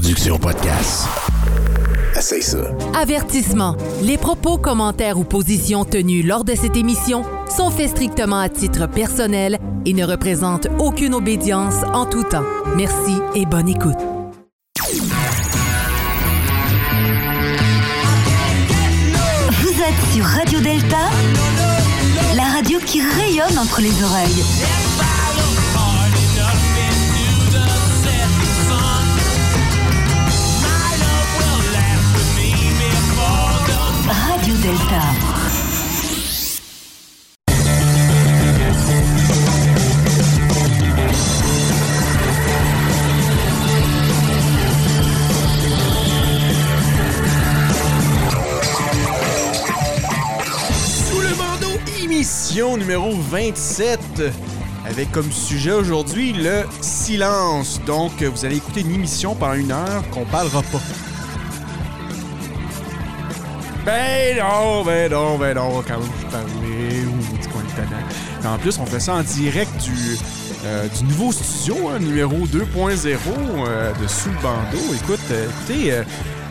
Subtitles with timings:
[0.00, 1.08] production podcast.
[2.16, 2.70] Essaye ça.
[2.94, 3.76] Avertissement.
[4.00, 8.86] Les propos, commentaires ou positions tenus lors de cette émission sont faits strictement à titre
[8.86, 12.44] personnel et ne représentent aucune obédience en tout temps.
[12.76, 13.98] Merci et bonne écoute.
[19.50, 21.10] Vous êtes sur Radio Delta,
[22.36, 25.07] la radio qui rayonne entre les oreilles.
[52.88, 54.00] Numéro 27,
[54.86, 57.82] avec comme sujet aujourd'hui le silence.
[57.84, 60.80] Donc, vous allez écouter une émission pendant une heure qu'on parlera pas.
[63.84, 68.46] Ben non, ben non, ben non, quand même, je parlais, ou dit qu'on est.
[68.46, 70.16] En plus, on fait ça en direct du,
[70.64, 73.18] euh, du nouveau studio, hein, numéro 2.0
[73.66, 74.94] euh, de Sous le bandeau.
[74.94, 75.92] Écoute, euh, écoutez,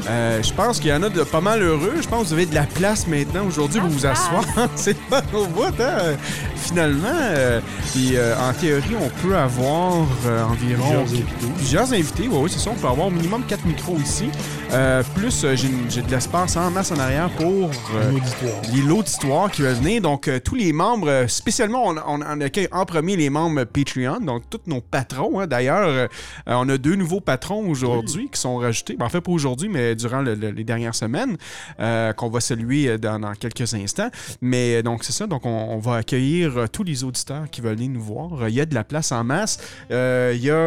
[0.10, 1.96] euh, je pense qu'il y en a de pas mal heureux.
[2.02, 4.44] Je pense que vous avez de la place maintenant aujourd'hui pour vous asseoir.
[4.76, 6.16] C'est pas au bout, hein?
[6.56, 7.08] Finalement.
[7.12, 7.60] euh,
[7.94, 11.48] puis euh, en théorie, on peut avoir euh, environ Plusieurs invités.
[11.58, 12.28] plusieurs invités.
[12.30, 12.72] Oui, oui, c'est ça.
[12.72, 14.30] On peut avoir au minimum 4 micros ici.
[14.74, 18.62] Euh, plus, euh, j'ai de l'espace en masse en arrière pour euh, Un auditoire.
[18.74, 20.02] les lots d'histoire qui va venir.
[20.02, 24.20] Donc, euh, tous les membres, spécialement, on, on, on accueille en premier les membres Patreon,
[24.22, 25.40] donc tous nos patrons.
[25.40, 25.48] hein.
[25.48, 26.10] D'ailleurs,
[26.46, 28.96] on a deux nouveaux patrons aujourd'hui qui sont rajoutés.
[28.98, 31.38] Ben, en fait, pas aujourd'hui, mais durant le- le- les dernières semaines,
[31.80, 34.10] euh, qu'on va saluer euh, dans, dans quelques instants.
[34.42, 35.28] Mais euh, donc, c'est ça.
[35.28, 38.48] Donc, on, on va accueillir tous les auditeurs qui veulent venir nous voir.
[38.48, 39.60] Il y a de la place en masse.
[39.92, 40.58] Euh, Il y a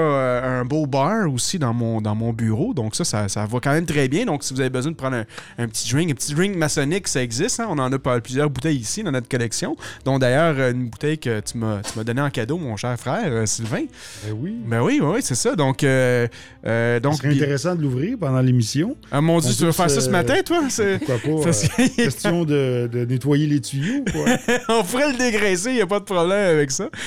[0.61, 2.75] un beau bar aussi dans mon, dans mon bureau.
[2.75, 4.25] Donc, ça, ça, ça va quand même très bien.
[4.27, 5.25] Donc, si vous avez besoin de prendre un,
[5.59, 7.61] un petit drink, un petit drink maçonnique, ça existe.
[7.61, 7.67] hein.
[7.71, 9.77] On en a pas- plusieurs bouteilles ici dans notre collection.
[10.05, 13.47] Dont d'ailleurs, une bouteille que tu m'as tu m'as donnée en cadeau, mon cher frère,
[13.49, 13.85] Sylvain.
[14.27, 14.55] Ben oui.
[14.67, 15.55] Ben oui, oui, c'est ça.
[15.57, 16.27] Donc, euh,
[16.67, 18.97] euh, Ce donc serait intéressant de l'ouvrir pendant l'émission.
[19.11, 20.63] ah, mon Dieu, tu veux faire ça ce matin, toi?
[20.69, 21.45] C'est- Pourquoi pas?
[21.45, 24.25] Parce euh, que- question de, de nettoyer les tuyaux, quoi.
[24.69, 26.89] on pourrait le dégraisser, il n'y a pas de problème avec ça.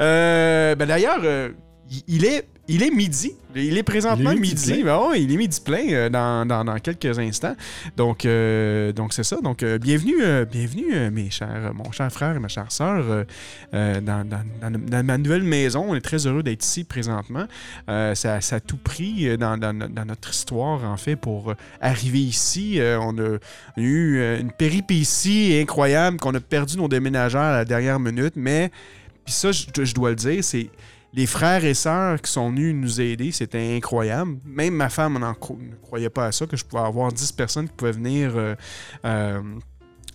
[0.00, 1.50] Euh, ben D'ailleurs, euh,
[2.08, 3.32] il- est, il est midi.
[3.54, 6.78] Il est présentement Il est midi ouais, il est midi plein euh, dans, dans- dans
[6.78, 7.54] quelques instants.
[7.96, 9.36] Donc, euh, donc c'est ça.
[9.42, 13.04] Donc, euh, bienvenue, euh, bienvenue mes chers, mon cher frère et ma chère sœur,
[13.74, 15.84] euh, dans, dans- ma nouvelle maison.
[15.88, 17.46] On est très heureux d'être ici présentement.
[17.88, 19.56] Ça, ça a tout pris dans,
[20.06, 22.78] notre histoire, en fait, pour arriver ici.
[23.00, 23.38] On a
[23.76, 28.70] eu une péripétie incroyable qu'on a perdu nos déménageurs à la dernière minute, mais
[29.24, 30.68] puis ça, je, je dois le dire, c'est
[31.14, 34.38] les frères et sœurs qui sont venus nous aider, c'était incroyable.
[34.44, 37.32] Même ma femme n'en cro- ne croyait pas à ça, que je pouvais avoir 10
[37.32, 38.54] personnes qui pouvaient venir euh,
[39.04, 39.42] euh,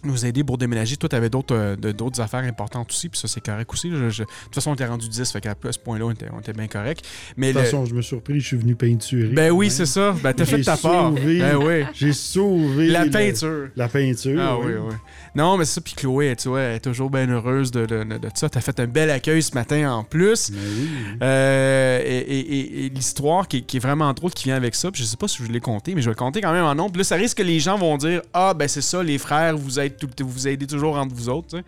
[0.03, 0.95] nous aider pour déménager.
[0.97, 3.89] Toi, tu avais d'autres euh, d'autres affaires importantes aussi, puis ça, c'est correct aussi.
[3.91, 6.27] Je- je- de toute façon, on était rendu 10, fait qu'à ce point-là, on était,
[6.33, 7.05] on était bien correct.
[7.35, 9.27] Mais De toute le- façon, je me suis surpris, je suis venu peinturer.
[9.29, 10.15] ben oui, c'est ça.
[10.23, 11.09] Ben, t'as fait ta part.
[11.09, 11.39] sauvé.
[11.39, 11.83] Ben oui.
[11.93, 13.69] J'ai sauvé La peinture.
[13.75, 14.39] La peinture.
[14.41, 14.95] Ah oui, oui.
[15.35, 18.19] Non, mais ça, puis Chloé, tu vois, elle est toujours bien heureuse de, de, de-
[18.33, 18.49] ça.
[18.49, 20.51] T'as fait un bel accueil ce matin en plus.
[20.51, 20.87] Ben oui.
[21.21, 24.75] Euh, et et- et- et l'histoire qui, est- qui est vraiment drôle qui vient avec
[24.75, 26.51] ça, puis je sais pas si je l'ai compté, mais je vais le compter quand
[26.53, 26.91] même en nombre.
[26.91, 29.57] Puis Là, ça risque que les gens vont dire Ah, ben c'est ça, les frères,
[29.57, 31.61] vous tout- vous aidez toujours entre vous autres.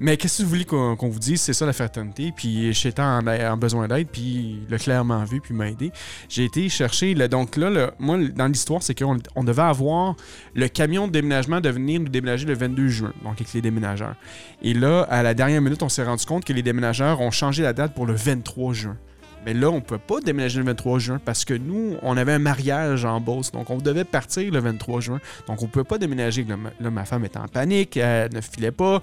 [0.00, 1.40] Mais qu'est-ce que vous voulez qu'on vous dise?
[1.40, 2.32] C'est ça la fraternité.
[2.34, 5.92] Puis j'étais en, besoin d'aide, puis il l'a clairement vu, puis m'a aidé.
[6.28, 7.14] J'ai été chercher.
[7.14, 10.16] le- donc là, moi, dans l'histoire, c'est qu'on on devait avoir
[10.54, 14.14] le camion de déménagement de venir nous déménager le 22 juin, donc avec les déménageurs.
[14.62, 17.62] Et là, à la dernière minute, on s'est rendu compte que les déménageurs ont changé
[17.62, 18.96] la date pour le 23 juin.
[19.44, 22.32] Mais là, on ne peut pas déménager le 23 juin parce que nous, on avait
[22.32, 23.50] un mariage en Beauce.
[23.52, 25.20] Donc, on devait partir le 23 juin.
[25.48, 26.44] Donc, on ne peut pas déménager.
[26.44, 27.96] Là, ma- là, ma femme est en panique.
[27.96, 29.00] Elle ne filait pas.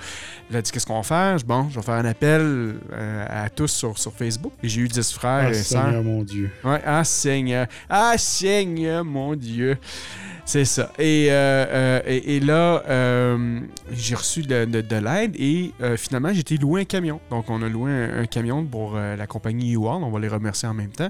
[0.50, 1.38] Elle a dit Qu'est-ce qu'on va faire?
[1.46, 2.42] Bon, je vais faire un appel
[2.94, 4.54] euh, à tous sur, sur Facebook.
[4.64, 5.86] Et j'ai eu 10 frères Ah, et sœurs.
[5.86, 6.50] Seigneur, mon Dieu.
[6.64, 7.68] Ouais, ah Seigneur.
[7.90, 9.78] Ah Seigneur, mon Dieu.
[10.50, 10.92] C'est ça.
[10.98, 13.60] Et, euh, euh, là, euh,
[13.92, 17.20] j'ai reçu de, de- de l'aide et finalement, j'ai été louer un camion.
[17.30, 20.04] Donc, on a loué un, camion pour la compagnie U-Haul.
[20.04, 21.10] On va les remercier en même temps.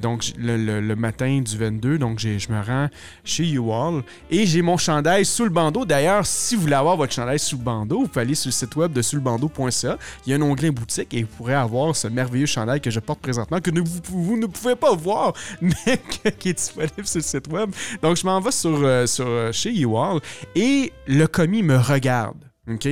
[0.00, 2.88] Donc, le, matin du 22, donc je me rends
[3.24, 5.84] chez U-Haul et j'ai mon chandail sous le bandeau.
[5.84, 8.52] D'ailleurs, si vous voulez avoir votre chandail sous le bandeau, vous pouvez aller sur le
[8.52, 9.98] site web de souslebandeau.ca.
[10.26, 13.00] Il y a un onglet boutique et vous pourrez avoir ce merveilleux chandail que je
[13.00, 16.00] porte présentement, que vous, vous ne pouvez pas voir, mais
[16.38, 17.72] qui est disponible sur le site web.
[18.00, 20.20] Donc, je m'en vais sur, euh, euh, chez U-Haul
[20.54, 22.44] et le commis me regarde.
[22.68, 22.86] OK?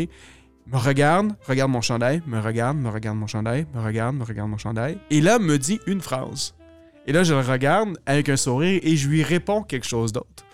[0.66, 4.48] Me regarde, regarde mon chandail, me regarde, me regarde mon chandail, me regarde, me regarde
[4.48, 4.98] mon chandail.
[5.10, 6.54] Et là, me dit une phrase.
[7.06, 10.44] Et là, je le regarde avec un sourire et je lui réponds quelque chose d'autre.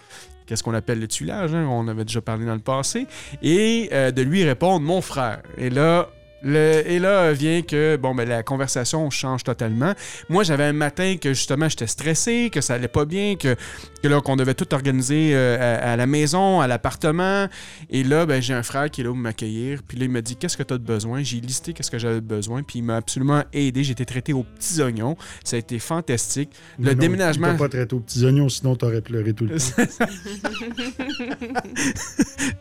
[0.47, 1.69] Qu'est-ce qu'on appelle le tuilage, hein?
[1.71, 3.07] on avait déjà parlé dans le passé.
[3.43, 5.43] Et euh, de lui répondre mon frère.
[5.59, 6.09] Et là,
[6.43, 9.93] le- et là vient que bon ben la conversation change totalement.
[10.29, 13.57] Moi j'avais un matin que justement j'étais stressé, que ça allait pas bien, que,
[14.03, 17.49] que là qu'on devait tout organiser euh, à, à la maison, à l'appartement.
[17.91, 19.81] Et là ben j'ai un frère qui est là pour m'accueillir.
[19.87, 21.23] Puis là il m'a dit qu'est-ce que tu as de besoin.
[21.23, 22.63] J'ai listé qu'est-ce que j'avais besoin.
[22.63, 23.83] Puis il m'a absolument aidé.
[23.85, 25.17] J'ai été traité aux petits oignons.
[25.45, 26.51] Ça a été fantastique.
[26.79, 27.53] Le non, déménagement.
[27.53, 29.65] Tu pas traité aux petits oignons, sinon t'aurais pleuré tout le temps.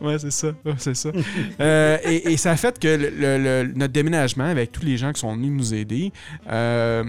[0.00, 0.48] ouais, c'est ça.
[0.64, 1.10] Ouais, c'est ça.
[1.60, 4.96] Euh, et, et ça a fait que le- le- le- notre déménagement, avec tous les
[4.96, 6.12] gens qui sont venus nous aider,
[6.48, 7.04] euh,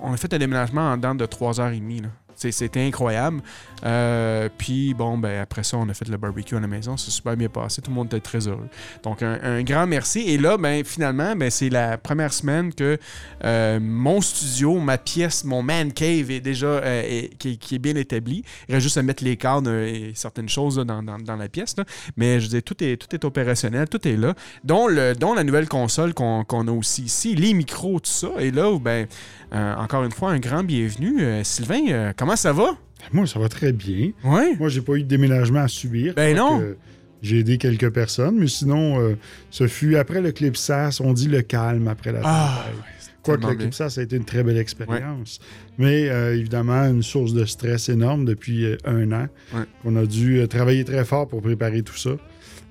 [0.00, 2.04] on a fait un déménagement en dedans de 3h30.
[2.50, 3.42] C'était incroyable.
[3.84, 6.96] Euh, puis, bon, ben, après ça, on a fait le barbecue à la maison.
[6.96, 7.82] C'est super bien passé.
[7.82, 8.68] Tout le monde était très heureux.
[9.02, 10.20] Donc, un, grand merci.
[10.20, 12.98] Et là, ben, finalement, ben, c'est la première semaine que
[13.44, 18.42] euh, mon studio, ma pièce, mon man cave est déjà euh, qui, est bien établi.
[18.68, 21.74] Il reste juste à mettre les cadres et certaines choses là, dans, dans- la pièce.
[22.16, 24.34] Mais je dire, tout est, tout est opérationnel, tout est là.
[24.64, 28.28] Dont, le, dont la nouvelle console qu'on a aussi ici, les micros, tout ça.
[28.38, 29.06] Et là, ben,
[29.52, 31.44] encore une fois, un grand bienvenue.
[31.44, 32.76] Sylvain, euh, comment ça va?
[33.12, 34.12] Moi, ça va très bien.
[34.24, 34.56] Oui.
[34.58, 36.14] Moi, j'ai pas eu de déménagement à subir.
[36.14, 36.58] Ben non.
[36.58, 36.76] Quoique,
[37.22, 39.16] J'ai aidé quelques personnes, mais sinon, euh,
[39.50, 42.76] ce fut après le clipsas, on dit le calme après la Ah, tempête.
[42.78, 45.40] ouais, Quoique le clipsas, a été une très belle expérience.
[45.76, 49.26] Mais euh, évidemment, une source de stress énorme depuis euh, un an.
[49.52, 49.64] Ouais.
[49.84, 52.10] On a dû euh, travailler très fort pour préparer tout ça.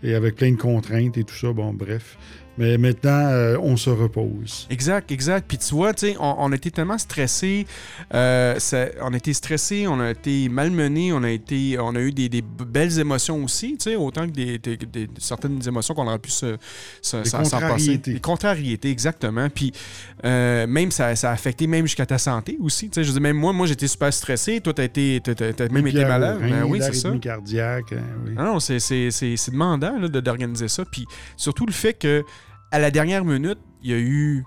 [0.04, 2.18] Et avec plein de contraintes et tout ça, bon, bref.
[2.60, 4.68] Mais maintenant, euh, on se repose.
[4.70, 5.46] Exact, exact.
[5.48, 7.66] Puis tu vois, tu on, on a été tellement stressés,
[8.14, 12.00] euh, ça- on a été stressés, on a été malmenés, on a été, on a
[12.02, 16.06] eu des, des belles émotions aussi, tu autant que des, des- des- certaines émotions qu'on
[16.06, 16.52] aurait pu s'en-
[17.02, 17.32] passer.
[17.50, 18.14] contrariétés.
[18.14, 19.48] Des contrariétés, exactement.
[19.50, 19.72] Puis
[20.26, 22.90] euh, même ça, ça a affecté même jusqu'à ta santé aussi.
[22.90, 24.60] Tu je dire, même moi, moi j'étais super stressé.
[24.60, 26.40] Toi, t'as été, t'as, t'as- t'as même été malade.
[26.42, 27.12] Ben oui, c'est ça.
[27.22, 28.34] cardiaque, hein, oui.
[28.38, 28.80] Ah non, c'est,
[29.52, 30.84] demandant d'organiser ça.
[30.84, 31.06] Puis
[31.38, 32.26] surtout le fait que
[32.72, 34.44] à la dernière minute, il y a eu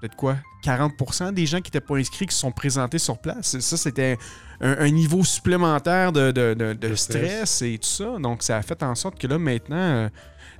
[0.00, 3.58] peut-être quoi 40% des gens qui n'étaient pas inscrits qui se sont présentés sur place.
[3.58, 4.16] Ça, c'était
[4.60, 7.50] un, un niveau supplémentaire de, de- de- de De stress.
[7.50, 7.62] stress.
[7.62, 8.18] et tout ça.
[8.18, 10.08] Donc, ça a fait en sorte que là, maintenant, euh,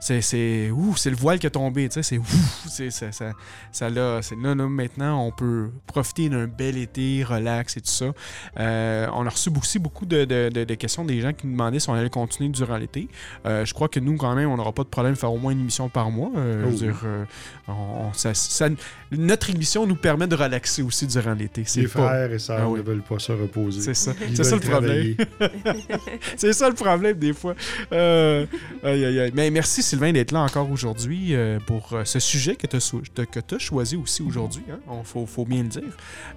[0.05, 0.69] c'est, c'est,
[1.11, 1.89] le voile qui est tombé.
[1.89, 2.25] tu sais, C'est, ouh,
[2.69, 3.33] c'est, ça, ça,
[3.73, 7.87] ça là, c'est là, là, maintenant, on peut profiter d'un bel été, relax et tout
[7.91, 8.13] ça.
[8.59, 11.53] Euh, on a reçu aussi beaucoup de, de- de- de questions des gens qui nous
[11.53, 13.09] demandaient si on allait continuer durant l'été.
[13.47, 15.39] Euh, je crois que nous, quand même, on n'aura pas de problème de faire au
[15.39, 16.31] moins une émission par mois.
[16.37, 16.77] Euh, je veux Oh.
[16.77, 17.25] dire, euh,
[17.69, 17.73] on-
[18.09, 18.69] on- ça- ça-
[19.11, 21.63] notre émission nous permet de relaxer aussi durant l'été.
[21.67, 22.81] C'est Les pas- frères et sœurs Ah oui.
[22.81, 23.81] ne veulent pas se reposer.
[23.81, 24.13] C'est ça.
[24.35, 25.15] C'est ça le problème.
[26.37, 27.55] C'est ça le problème des fois.
[27.91, 28.49] Aïe,
[28.83, 29.33] aïe, aïe.
[29.35, 32.77] Mais merci Sylvain d'être là encore aujourd'hui euh, pour euh, ce sujet que tu
[33.55, 34.65] as, choisi aussi aujourd'hui.
[34.69, 35.83] Il faut, faut bien le dire.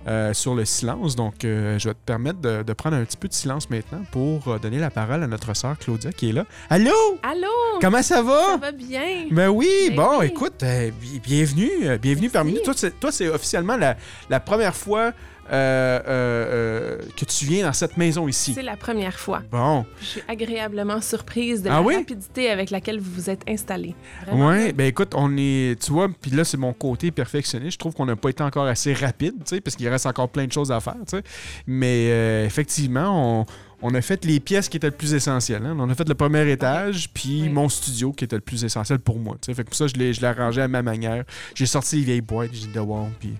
[0.08, 1.16] euh, sur le silence.
[1.16, 4.04] Donc, euh, je vais te permettre de, de prendre un petit peu de silence maintenant
[4.12, 6.46] pour donner la parole à notre sœur Claudia qui est là.
[6.70, 6.92] Allô?
[7.24, 7.48] Allô?
[7.82, 8.40] Comment ça va?
[8.46, 9.26] Ça va bien?
[9.32, 10.28] Ben oui, Ben bon, oui.
[10.28, 10.64] écoute,
[11.02, 12.30] bi- bienvenue, bienvenue Merci.
[12.30, 12.60] parmi nous.
[12.62, 13.98] Toi, c'est, toi, c'est officiellement la,
[14.30, 15.14] la première fois
[15.52, 18.54] euh, euh, euh, que tu viens dans cette maison ici.
[18.54, 19.42] C'est la première fois.
[19.52, 21.96] Bon, Je suis agréablement surprise de Ah la oui?
[21.96, 23.96] rapidité avec laquelle vous vous êtes installé.
[24.28, 24.34] Là.
[24.74, 27.74] ben écoute, on est, tu vois, puis là, c'est mon côté perfectionniste.
[27.74, 30.30] Je trouve qu'on n'a pas été encore assez rapide, tu sais, parce qu'il reste encore
[30.30, 31.24] plein de choses à faire, tu sais.
[31.66, 33.46] Mais euh, effectivement, on,
[33.82, 35.64] on a fait les pièces qui étaient le plus essentielles.
[35.66, 35.76] hein.
[35.80, 37.50] On a fait le premier étage, puis Oui.
[37.50, 39.54] mon studio qui était le plus essentiel pour moi, tu sais.
[39.54, 41.24] Fait que pour ça, je l'ai, je l'ai arrangé à ma manière.
[41.56, 43.34] J'ai sorti les vieilles boîtes, j'ai dit de wow, puis...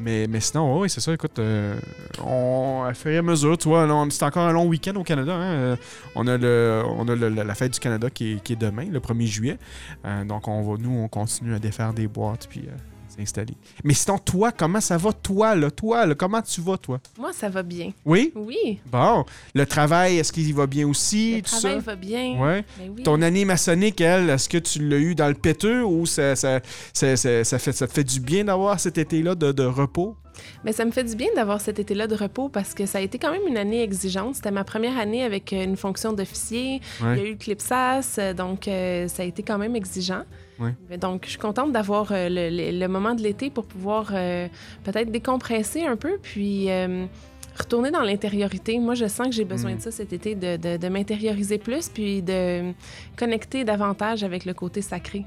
[0.00, 1.76] Mais, mais sinon, oui, c'est ça, écoute, euh,
[2.24, 5.34] on, à fur et à mesure, tu vois, c'est encore un long week-end au Canada.
[5.34, 5.76] hein, euh,
[6.16, 8.86] on a, le, on a le- la fête du Canada qui est, qui est demain,
[8.90, 9.58] le 1er juillet.
[10.04, 12.72] Euh, donc, on va, nous, on continue à défaire des boîtes puis euh,
[13.16, 13.54] s'installer.
[13.82, 15.70] Mais sinon, toi, comment ça va, toi, là?
[15.70, 17.00] Toi, là, comment tu vas, toi?
[17.18, 17.92] Moi, ça va bien.
[18.04, 18.32] Oui?
[18.34, 19.24] Oui, Bon.
[19.54, 21.36] Le travail, est-ce qu'il va bien aussi?
[21.36, 21.80] le tout travail ça?
[21.80, 22.38] va bien.
[22.40, 22.64] Ouais.
[22.78, 23.02] Ben oui.
[23.02, 26.60] Ton année maçonnique, elle, est-ce que tu l'as eu dans le péteux ou ça, ça,
[26.92, 30.16] ça, ça- ça fait, ça te fait du bien d'avoir cet été-là de, de repos?
[30.64, 33.00] Mais ça me fait du bien d'avoir cet été-là de repos parce que ça a
[33.00, 34.34] été quand même une année exigeante.
[34.36, 36.80] C'était ma première année avec euh, une fonction d'officier.
[37.02, 37.16] Ouais.
[37.16, 40.22] Il y a eu le CLIPSAS, euh, donc euh, ça a été quand même exigeant.
[40.60, 40.72] Ouais.
[40.98, 44.46] Donc, je suis contente d'avoir euh, le, le- le moment de l'été pour pouvoir euh,
[44.84, 46.68] peut-être décompresser un peu, puis
[47.58, 48.78] retourner dans l'intériorité.
[48.78, 49.76] Moi, je sens que j'ai besoin Mm.
[49.76, 52.72] de ça cet été, de, de- de m'intérioriser plus, puis de
[53.16, 55.24] connecter davantage avec le côté sacré.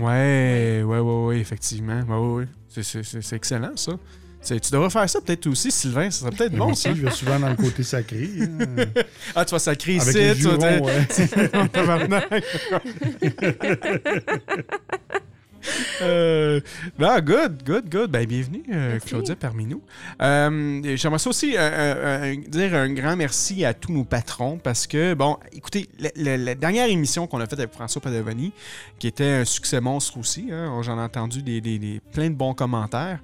[0.00, 2.00] Ouais, ouais, ouais, ouais, effectivement.
[2.08, 2.82] Ouais, ouais, ouais.
[2.82, 3.92] C'est excellent, ça.
[4.42, 6.10] Tu devrais faire ça peut-être aussi, Sylvain.
[6.10, 6.94] Ça serait peut-être bon, aussi, ça.
[6.94, 8.28] je vais souvent dans le côté sacré.
[8.40, 8.56] hein.
[9.34, 11.06] Ah, tu vas sacrer ici, Avec les tu vas jurons, ouais.
[16.02, 16.60] Euh,
[16.98, 18.10] non, good, good, good.
[18.10, 18.98] Ben, bienvenue, euh.
[19.04, 19.82] Claudia, parmi nous.
[20.22, 25.36] Euh, J'aimerais aussi euh, dire un grand merci à tous nos patrons parce que, bon,
[25.52, 28.52] écoutez, la, la- la dernière émission qu'on a faite avec François Padovani,
[28.98, 32.34] qui était un succès monstre aussi, hein, j'en ai entendu des, des- des- plein de
[32.34, 33.20] bons commentaires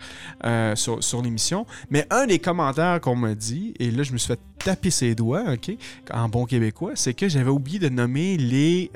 [0.74, 4.28] sur, sur l'émission, mais un des commentaires qu'on m'a dit, et là, je me suis
[4.28, 5.70] fait taper ses doigts, OK,
[6.12, 8.90] en bon québécois, c'est que j'avais oublié de nommer les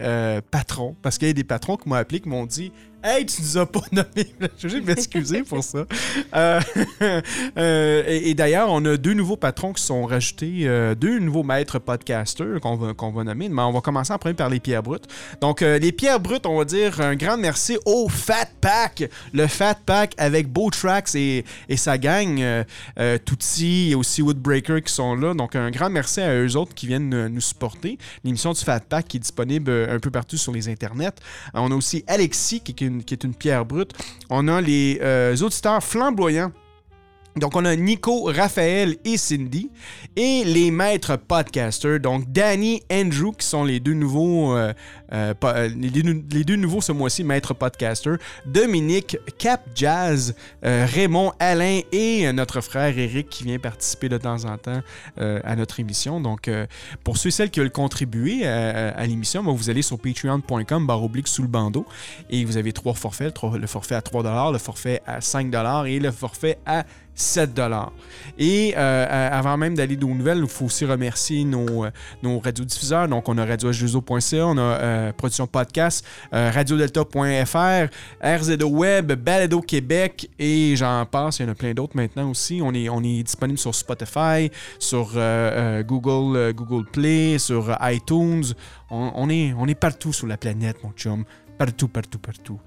[0.50, 0.94] patrons.
[1.00, 3.57] Parce qu'il y a des patrons qui m'ont appelé, qui m'ont dit Hey, tu nous
[3.57, 4.35] as pas nommé.
[4.59, 5.87] Je vais m'excuser pour ça.
[6.35, 6.61] Euh,
[7.57, 11.78] euh, et d'ailleurs, on a deux nouveaux patrons qui sont rajoutés, euh, deux nouveaux maîtres
[11.78, 13.49] podcasters qu'on va, va nommer.
[13.49, 15.07] Mais on va commencer en premier par les pierres brutes.
[15.40, 19.09] Donc, les pierres brutes, on va dire un grand merci au Fat Pack.
[19.33, 22.42] Le Fat Pack avec Beau Tracks et, et sa gang.
[23.25, 25.33] Tootsie et aussi Woodbreaker qui sont là.
[25.33, 27.97] Donc, un grand merci à eux autres qui viennent nous supporter.
[28.25, 31.14] L'émission du Fat Pack qui est disponible un peu partout sur les internets.
[31.54, 33.92] On a aussi Alexis qui est qui est une pierre brute.
[34.28, 36.52] On a les euh, auditeurs flamboyants.
[37.37, 39.70] Donc, on a Nico, Raphaël et Cindy.
[40.16, 44.72] Et les maîtres podcasters, donc Danny, Andrew, qui sont les deux nouveaux, euh,
[45.12, 48.18] euh, euh, les, deux, nouveaux ce mois-ci maîtres podcasters.
[48.46, 54.58] Dominique, Cap Jazz, Raymond, Alain et notre frère Eric qui vient participer de temps en
[54.58, 54.80] temps
[55.16, 56.20] à notre émission.
[56.20, 56.50] Donc,
[57.04, 61.04] pour ceux et celles qui veulent contribuer à, l'émission, ben, vous allez sur patreon.com barre
[61.04, 61.87] oblique sous le bandeau
[62.28, 63.34] et vous avez trois forfaits.
[63.42, 65.54] Le forfait à 3 le forfait à 5
[65.87, 66.84] et le forfait à
[67.20, 67.60] 7
[68.38, 71.90] Et euh, à- avant même d'aller aux nouvelles, il faut aussi remercier nos, euh,
[72.22, 73.08] nos radiodiffuseurs.
[73.08, 77.88] Donc, on a radioh2o.ca, on a euh, Production Podcast, euh, radiodelta.fr,
[78.22, 81.38] RZO Web, Balado Québec et j'en passe.
[81.38, 82.60] Il y en a plein d'autres maintenant aussi.
[82.62, 87.70] On est, on est disponible sur Spotify, sur euh, euh, Google, euh, Google Play, sur
[87.70, 88.44] euh, iTunes.
[88.90, 91.24] On, on est, on est partout sur la planète, mon chum.
[91.61, 92.59] Partout, partout, partout.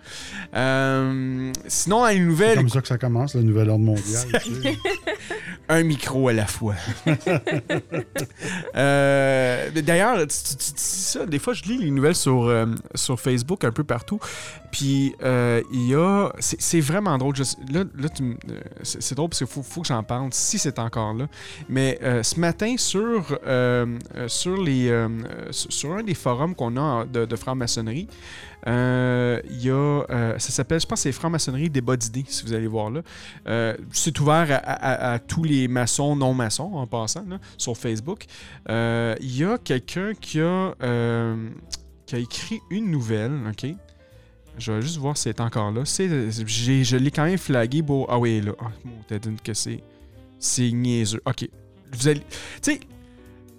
[0.56, 4.22] Euh, sinon, à une C'est nouvelle, comme ça que ça commence, le nouvel ordre mondial.
[5.70, 6.76] un micro à la fois.
[8.76, 12.66] Euh, D'ailleurs, tu- tu- tu dis ça, des fois, je lis les nouvelles sur, euh,
[12.96, 14.20] sur Facebook un peu partout.
[14.72, 15.14] Puis,
[15.72, 16.30] il y a.
[16.40, 17.36] C'est c'est vraiment drôle.
[17.36, 18.08] Je là, là,
[18.84, 21.28] c'est c'est drôle parce qu'il faut, faut que j'en parle si c'est encore là.
[21.70, 23.40] Mais ce matin, sur,
[24.28, 25.08] sur, les,
[25.52, 28.08] sur sur un des forums qu'on a de, de franc-maçonnerie,
[28.68, 29.74] euh, y a.
[29.74, 33.02] euh, ça s'appelle, je pense, c'est franc-maçonnerie débat d'idées, si vous allez voir là.
[33.48, 38.26] Euh, c'est ouvert à, tous les maçons, non-maçons, en passant, là, sur Facebook.
[38.70, 41.50] Euh, Il y a quelqu'un qui a, euh,
[42.06, 43.68] qui a écrit une nouvelle, OK?
[44.58, 45.82] Je vais juste voir si c'est encore là.
[45.84, 48.06] C'est, je l'ai quand même flagué pour...
[48.10, 48.52] Ah oui, là.
[48.60, 49.82] Ah, mon que c'est...
[50.38, 51.22] C'est niaiseux.
[51.26, 51.50] OK.
[51.92, 52.20] Vous allez...
[52.20, 52.80] Tu sais,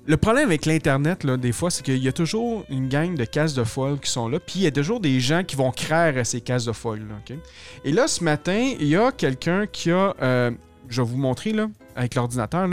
[0.07, 3.25] le problème avec l'Internet, là, des fois, c'est qu'il y a toujours une gang de
[3.25, 5.71] cases de folle qui sont là, puis il y a toujours des gens qui vont
[5.71, 7.37] craire à ces cases de folle, là?
[7.85, 10.15] Et là, ce matin, il y a quelqu'un qui a...
[10.21, 10.51] euh,
[10.89, 12.69] je vais vous montrer, là, avec l'ordinateur.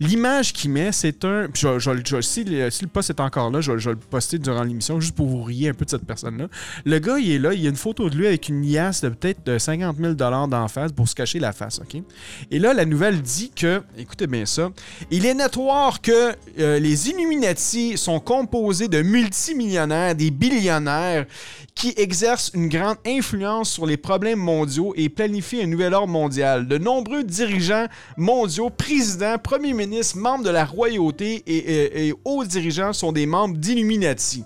[0.00, 1.48] L'image qu'il met, c'est un...
[1.52, 4.38] puis je je si, le, si le post est encore là, je vais le poster
[4.38, 6.46] durant l'émission, juste pour vous rire un peu de cette personne-là.
[6.84, 9.00] Le gars, il est là, il y a une photo de lui avec une liasse
[9.02, 12.02] de peut-être de 50 000 d'en face pour se cacher la face, OK?
[12.50, 14.70] Et là, la nouvelle dit que, écoutez bien ça,
[15.10, 21.26] il est notoire que euh, les Illuminati sont composés de multimillionnaires, des billionnaires,
[21.74, 26.68] qui exercent une grande influence sur les problèmes mondiaux et planifient un nouvel ordre mondial.
[26.68, 27.86] De nombreux dirigeants
[28.16, 33.24] mondiaux, présidents, premiers ministres, membres de la royauté et, et- et hauts dirigeants sont des
[33.24, 34.44] membres d'Illuminati.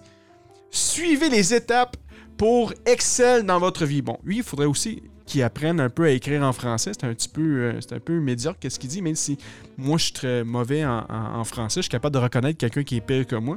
[0.71, 1.97] Suivez les étapes
[2.37, 4.03] pour excel dans votre vie.
[4.03, 6.91] Bon, lui, il faudrait aussi qu'il apprenne un peu à écrire en français.
[6.93, 9.39] C'est un petit peu, euh, c'est un peu médiocre, qu'est-ce qu'il dit, même si
[9.79, 11.79] moi, je suis très mauvais en français.
[11.81, 13.57] Je suis capable de reconnaître quelqu'un qui est pire que moi.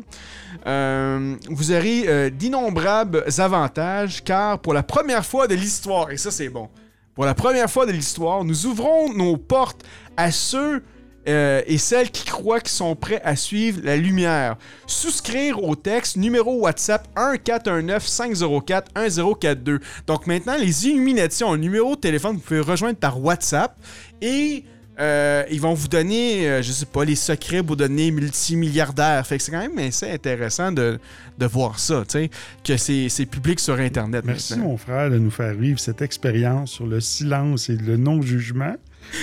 [0.65, 6.31] Euh, vous aurez euh, d'innombrables avantages, car pour la première fois de l'histoire, et ça,
[6.31, 6.69] c'est bon,
[7.15, 9.83] pour la première fois de l'histoire, nous ouvrons nos portes
[10.17, 10.81] à ceux
[11.27, 14.55] euh, et celles qui croient qu'ils sont prêts à suivre la lumière.
[14.85, 19.79] Souscrire au texte numéro WhatsApp 1419-504-1042.
[20.07, 23.77] Donc maintenant, les Illuminati ont un numéro de téléphone que vous pouvez rejoindre par WhatsApp
[24.21, 24.63] et
[24.99, 29.27] euh, ils vont vous donner, euh, je sais pas, les secrets pour donner multimilliardaires.
[29.27, 30.97] Fait que c'est quand même assez intéressant de,
[31.37, 32.29] de voir ça, tu sais,
[32.63, 34.69] que c'est public sur Internet Merci, maintenant.
[34.69, 38.75] mon frère, de nous faire vivre cette expérience sur le silence et le non-jugement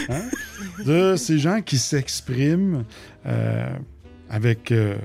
[0.08, 0.22] hein,
[0.84, 2.84] de ces gens qui s'expriment
[3.26, 3.66] euh,
[4.30, 4.96] avec euh,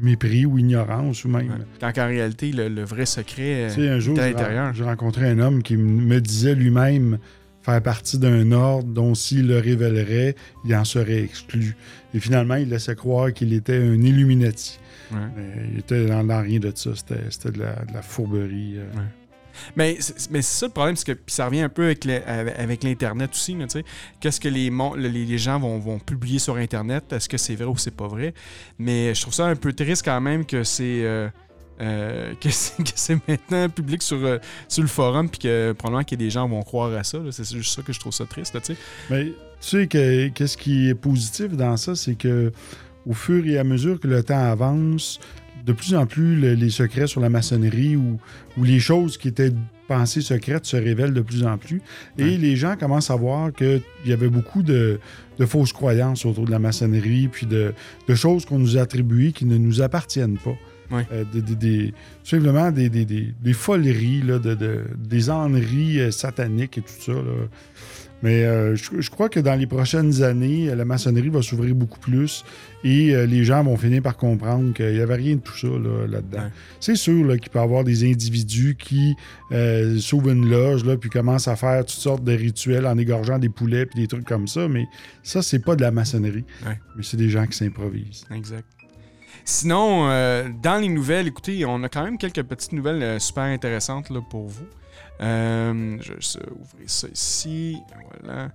[0.00, 1.64] mépris ou ignorance ou même.
[1.80, 4.74] Quand en réalité, le, le vrai secret Tu sais, un jour, est à j'ai- l'intérieur.
[4.74, 7.18] j'ai rencontré un homme qui me disait lui-même
[7.62, 11.76] faire partie d'un ordre dont s'il le révélerait, il en serait exclu.
[12.14, 14.78] Et finalement, il laissait croire qu'il était un Illuminati.
[15.10, 15.18] Ouais.
[15.72, 16.90] Il était dans, rien de ça.
[16.94, 18.76] C'était c'était de la, de la fourberie.
[18.76, 18.84] euh.
[18.94, 19.02] Ouais.
[19.76, 23.56] Mais c'est ça le problème, c'est que puis ça revient un peu avec, l'Internet aussi.
[24.20, 27.12] Qu'est-ce que les, les, gens vont, vont publier sur Internet?
[27.12, 28.34] Est-ce que c'est vrai ou c'est pas vrai?
[28.78, 31.02] Mais je trouve ça un peu triste quand même que c'est.
[31.02, 31.28] euh,
[31.80, 36.30] euh, que c'est maintenant public sur, euh, sur le forum puis que probablement que des
[36.30, 37.18] gens vont croire à ça.
[37.30, 38.54] C'est juste ça que je trouve ça triste.
[38.54, 38.60] là.
[39.10, 42.52] Mais tu sais que qu'est-ce qui est positif dans ça, c'est que
[43.06, 45.20] au fur et à mesure que le temps avance,
[45.66, 48.18] de plus en plus le- les secrets sur la maçonnerie ou,
[48.56, 49.52] ou les choses qui étaient
[49.86, 51.80] pensées secrètes se révèlent de plus en plus.
[52.18, 52.36] Et Ouais.
[52.36, 55.00] les gens commencent à voir qu'il y avait beaucoup de,
[55.38, 57.72] de fausses croyances autour de la maçonnerie, puis de,
[58.06, 60.56] de choses qu'on nous a attribuées qui ne nous appartiennent pas.
[60.90, 61.06] Ouais.
[61.12, 65.28] Euh, des, des- des- tout simplement des, des, des, des foleries, là, de, de- des
[65.30, 67.12] enneries euh, sataniques et tout ça.
[67.12, 67.20] là.
[68.22, 71.74] Mais euh, je, je crois que dans les prochaines années, euh, la maçonnerie va s'ouvrir
[71.74, 72.44] beaucoup plus
[72.82, 75.68] et euh, les gens vont finir par comprendre qu'il n'y avait rien de tout ça
[75.68, 76.38] là, là-dedans.
[76.38, 76.52] Ouais.
[76.80, 79.14] C'est sûr là, qu'il peut y avoir des individus qui
[79.52, 83.38] euh, s'ouvrent une loge là, puis commencent à faire toutes sortes de rituels en égorgeant
[83.38, 84.86] des poulets puis des trucs comme ça, mais
[85.22, 86.44] ça, c'est pas de la maçonnerie.
[86.66, 86.78] Ouais.
[86.96, 88.24] Mais c'est des gens qui s'improvisent.
[88.34, 88.66] Exact.
[89.44, 90.08] Sinon,
[90.62, 94.46] dans les nouvelles, écoutez, on a quand même quelques petites nouvelles super intéressantes là, pour
[94.46, 94.66] vous.
[95.20, 97.78] Euh, je vais ouvrir ça ici.
[98.22, 98.50] Voilà.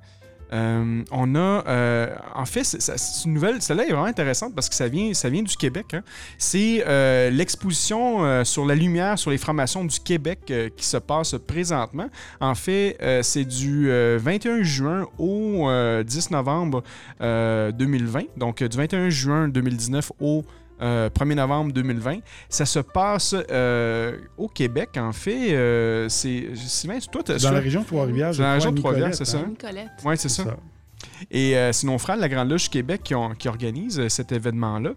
[0.51, 4.75] Euh, on a, euh, en fait, c'est une nouvelle, celle-là est vraiment intéressante parce que
[4.75, 5.93] ça vient, du Québec.
[5.93, 6.03] hein.
[6.37, 6.83] C'est
[7.31, 12.07] l'exposition sur la lumière sur les formations du Québec qui se passe présentement.
[12.39, 16.83] En fait, c'est du euh, 21 juin au euh, 10 novembre
[17.21, 18.21] euh, 2020.
[18.37, 20.43] Donc, du 21 juin 2019 au
[20.81, 22.19] euh, 1er novembre 2020.
[22.49, 25.53] Ça se passe euh, au Québec, en fait.
[25.55, 28.77] Euh, c'est, Sylvain, toi, t'as- Dans la région de Trois-Rivières, C'est dans la région de
[28.77, 29.37] Trois-Rivières, c'est ça?
[29.37, 29.45] hein?
[29.49, 29.87] Nicolette.
[30.03, 30.43] Ouais, c'est ça.
[30.43, 30.57] ça.
[31.29, 34.09] Et euh, c'est nos frères de la Grande Loge Québec qui, ont- qui organisent euh,
[34.09, 34.91] cet événement-là.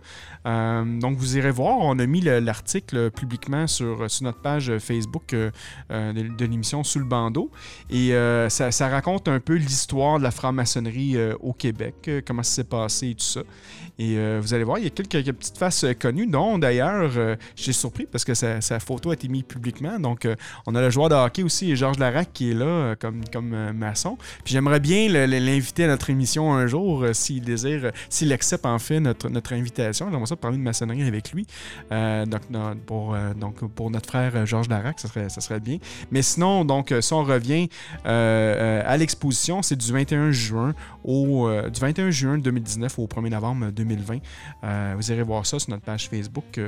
[0.47, 1.79] Euh, donc, vous irez voir.
[1.79, 5.51] On a mis le- l'article publiquement sur, notre page Facebook euh,
[5.91, 7.51] euh, de, l'émission Sous le bandeau.
[7.91, 8.13] Et
[8.49, 13.15] ça, raconte un peu l'histoire de la franc-maçonnerie au Québec, comment ça s'est passé et
[13.15, 13.41] tout ça.
[13.99, 17.11] Et vous allez voir, il y a quelques, petites faces connues, dont d'ailleurs,
[17.57, 19.99] j'ai surpris parce que sa, photo a été mise publiquement.
[19.99, 20.29] Donc,
[20.67, 24.17] on a le joueur de hockey aussi, Georges Larac, qui est là comme, comme maçon.
[24.45, 29.01] Puis j'aimerais bien l'inviter à notre émission un jour, s'il désire, s'il accepte en fait
[29.01, 30.09] notre, notre invitation.
[30.11, 31.47] J'aimerais ça parler de maçonnerie avec lui.
[31.93, 32.43] Euh, donc,
[32.87, 35.79] pour, euh, donc, pour notre frère euh, Georges Larac, ça serait, ça serait bien.
[36.11, 37.69] Mais sinon, donc, si on revient
[38.05, 44.19] à l'exposition, c'est du 21 juin au du 21 juin 2019 au 1er novembre 2020.
[44.65, 46.61] Euh, vous irez voir ça sur notre page Facebook.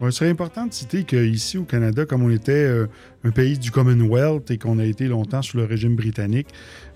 [0.00, 2.86] Ce serait important de citer qu'ici au Canada, comme on était euh,
[3.24, 6.48] un pays du Commonwealth et qu'on a été longtemps sous le régime britannique,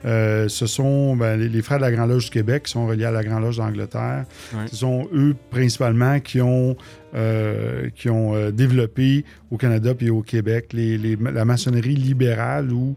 [0.05, 2.87] euh, ce sont ben, les, les frères de la Grande Loge du Québec qui sont
[2.87, 4.27] reliés à la Grande Loge d'Angleterre.
[4.53, 4.67] Ouais.
[4.71, 6.77] Ce sont eux principalement qui ont,
[7.15, 12.97] euh, qui ont développé au Canada puis au Québec les- les- la maçonnerie libérale ou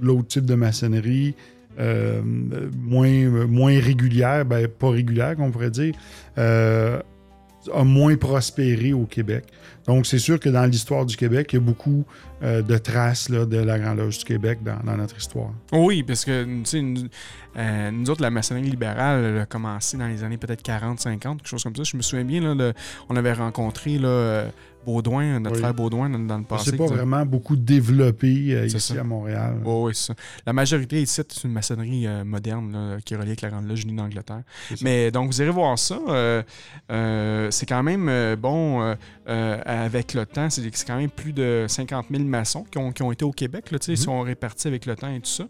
[0.00, 1.34] l'autre type de maçonnerie.
[1.78, 5.94] moins, moins régulière, ben, pas régulière qu'on pourrait dire,
[7.72, 9.44] a moins prospéré au Québec.
[9.86, 12.04] Donc, c'est sûr que dans l'histoire du Québec, il y a beaucoup
[12.42, 15.50] euh, de traces de la Grande Loge du Québec dans, notre histoire.
[15.72, 16.44] Oui, parce que
[17.56, 21.48] euh, nous autres, la maçonnerie libérale a commencé dans les années peut-être 40, 50, quelque
[21.48, 21.84] chose comme ça.
[21.84, 22.72] Je me souviens bien, là,
[23.08, 24.50] on avait rencontré là, euh,
[24.86, 25.60] Baudouin, notre Oui.
[25.60, 26.70] frère Baudouin dans, dans le passé.
[26.70, 29.00] C'est pas vraiment beaucoup développé euh, ici ça.
[29.00, 29.56] à Montréal.
[29.64, 30.14] Oui, oui, c'est ça.
[30.46, 33.68] La majorité ici, c'est une maçonnerie euh, moderne là, qui est reliée avec la Grande
[33.68, 34.42] Loge unie d'Angleterre.
[34.82, 35.98] Mais donc, vous irez voir ça.
[36.08, 38.94] euh, c'est quand même bon,
[39.28, 43.02] euh, avec le temps, c'est quand même plus de 50 000 maçons qui ont, qui
[43.02, 44.04] ont été au Québec, là, tu sais, ils Mhm.
[44.04, 45.44] sont répartis avec le temps et tout ça.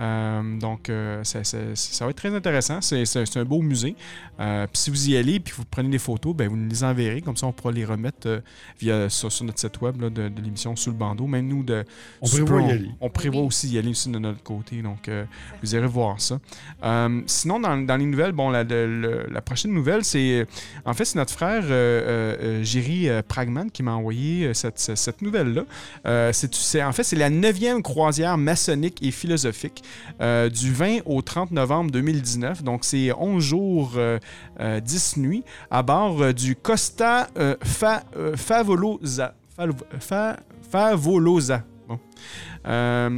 [0.00, 2.80] Euh, donc, euh, ça, ça- ça va être très intéressant.
[2.80, 3.94] C'est un beau musée.
[4.40, 6.82] Euh, puis si vous y allez puis vous prenez des photos, ben, vous nous les
[6.84, 7.20] enverrez.
[7.20, 8.40] Comme ça, on pourra les remettre euh,
[8.80, 11.26] via, sur, sur notre site web là, de, de l'émission Sous le bandeau.
[11.26, 11.84] Même nous, de,
[12.22, 12.90] On prévoit peu, y aller.
[13.00, 13.46] On prévoit Oui.
[13.48, 14.80] aussi y aller aussi de notre côté.
[14.80, 15.24] Donc, euh,
[15.62, 16.38] vous irez voir ça.
[16.82, 20.46] Euh, sinon, dans, dans les nouvelles, bon, la, le- la prochaine nouvelle, c'est.
[20.86, 22.62] En fait, c'est notre frère euh,
[23.10, 25.62] euh, Pragman qui m'a envoyé euh, cette, cette- nouvelle-là.
[26.06, 29.82] Euh, c'est- en fait, c'est la neuvième croisière maçonnique et philosophique
[30.20, 32.62] du 20 au 30 novembre 2019.
[32.62, 34.18] Donc, c'est 11 jours, euh,
[34.60, 37.28] euh, 10 nuits à bord du Costa
[37.62, 38.04] Fa-
[38.36, 39.34] Favolosa.
[39.58, 40.36] Fal- Fa-
[40.70, 41.64] Favolosa.
[41.88, 41.98] Bon.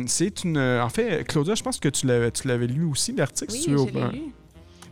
[0.07, 0.59] C'est une.
[0.59, 3.53] En fait, Claudia, je pense que tu l'avais, lu aussi, l'article.
[3.53, 4.23] Oui, si tu veux, je l'ai lu.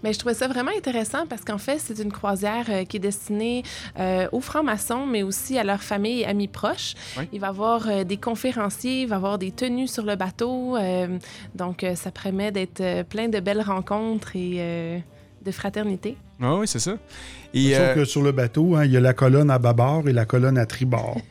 [0.02, 3.00] Mais je trouvais ça vraiment intéressant parce qu'en fait, c'est une croisière euh, qui est
[3.00, 3.62] destinée
[3.98, 6.94] euh, aux francs-maçons, mais aussi à leurs familles et amis proches.
[7.18, 7.28] Oui.
[7.32, 10.16] Il va y avoir euh, des conférenciers, il va y avoir des tenues sur le
[10.16, 10.76] bateau.
[10.76, 11.18] euh,
[11.54, 14.98] donc, euh, ça promet d'être euh, plein de belles rencontres et euh,
[15.44, 16.16] de fraternité.
[16.42, 16.96] Ah oui, c'est ça.
[17.52, 20.08] Et, Sauf euh, que sur le bateau, hein, il y a la colonne à bâbord
[20.08, 21.18] et la colonne à tribord.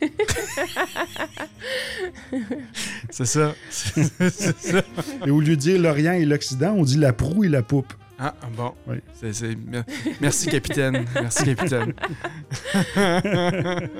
[3.10, 3.54] C'est ça.
[3.70, 4.82] C'est ça.
[5.26, 7.92] Et au lieu de dire l'Orient et l'Occident, on dit la proue et la poupe.
[8.22, 8.74] Ah, bon.
[8.86, 8.96] Oui.
[9.14, 9.84] C'est- c'est- mer-
[10.20, 11.06] Merci, capitaine.
[11.14, 11.94] Merci, capitaine.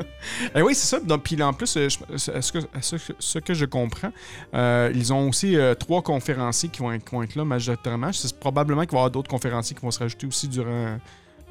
[0.54, 1.00] Eh oui, c'est ça.
[1.00, 4.12] Donc, Puis en plus, euh, je- ce, que, ce que- ce que je comprends,
[4.54, 8.12] euh, ils ont aussi euh, trois conférenciers qui vont, être, qui vont être là majoritairement.
[8.12, 10.98] C'est probablement qu'il va y avoir d'autres conférenciers qui vont se rajouter aussi durant,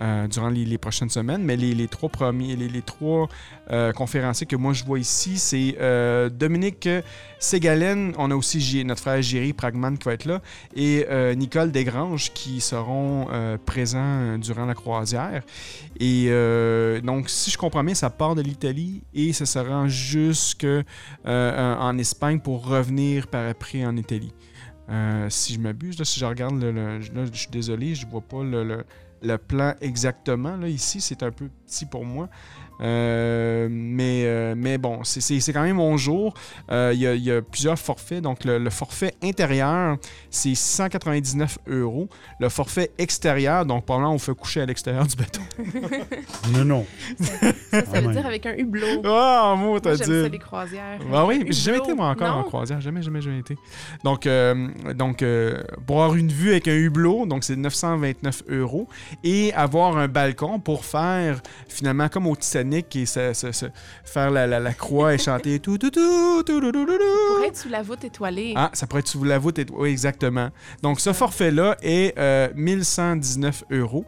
[0.02, 1.44] euh, durant les, prochaines semaines.
[1.44, 3.28] Mais les, trois premiers, les, trois
[3.70, 6.88] euh, conférenciers que moi je vois ici, c'est euh, Dominique
[7.40, 8.14] Ségalen.
[8.18, 10.42] On a aussi notre frère Géry Pragman qui va être là
[10.76, 13.28] et Nicole Desgranges qui seront
[13.66, 15.44] présents durant la croisière.
[16.00, 16.30] Et
[17.04, 20.68] donc, si je comprends bien, ça part de l'Italie et ça se rend jusque
[21.26, 24.34] en Espagne pour revenir par après en Italie.
[25.30, 28.86] Si je m'abuse, si je regarde, le, là, je suis désolé, je vois pas le-
[29.21, 30.58] le plan exactement.
[30.58, 32.29] Là, ici, c'est un peu petit pour moi.
[32.82, 36.34] Euh, mais, euh, mais bon, c'est- c'est c'est quand même mon jour.
[36.72, 38.22] Euh, Il y, a- il y a plusieurs forfaits.
[38.22, 39.98] Donc, le, le forfait intérieur,
[40.30, 42.10] c'est 199 euros.
[42.39, 45.42] Le forfait extérieur, donc probablement on fait coucher à l'extérieur du bateau.
[46.54, 46.86] Non, non.
[47.72, 49.02] Ça, ça veut dire avec un hublot.
[49.06, 50.30] Ah, mot, Moi, t'as j'aime ça, dit.
[50.30, 51.00] les croisières.
[51.13, 53.56] Ah oui, j'ai jamais été moi encore en croisière, jamais, jamais, jamais été.
[54.04, 58.88] Donc, euh, donc euh, pour avoir une vue avec un hublot, donc c'est 929 euros,
[59.24, 63.65] et avoir un balcon pour faire finalement comme au Titanic et se- se- se-
[64.05, 67.36] faire la, la- la croix et chanter tout tout tout tout tout tout tout.
[67.36, 68.53] Pour être sous la voûte étoilée.
[68.55, 69.60] Ah, ça pourrait être sous la voûte.
[69.60, 70.49] et- Oui, exactement.
[70.82, 74.05] Donc, ce forfait-là est euh, 1119 euros.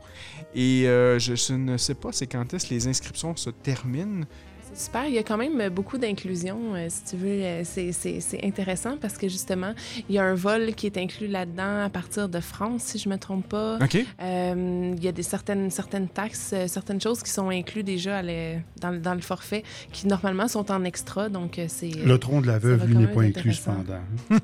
[0.54, 4.26] Et euh, je, je ne sais pas c'est quand est-ce que les inscriptions se terminent.
[4.74, 5.06] Super.
[5.08, 7.28] Il y a quand même beaucoup d'inclusion, euh, si tu veux.
[7.30, 9.74] Euh, C'est- C'est c'est intéressant parce que justement,
[10.10, 13.10] il y a un vol qui est inclus là-dedans à partir de France, si je
[13.10, 13.78] me trompe pas.
[13.82, 13.98] OK?
[14.22, 18.18] Euh, il y a des certaines, certaines taxes, euh, certaines choses qui sont incluses déjà
[18.18, 21.30] à le- dans, le- dans le forfait, qui normalement sont en extra.
[21.30, 21.92] Donc, c'est.
[21.92, 24.00] Le tronc de la veuve, lui, n'est pas inclus cependant.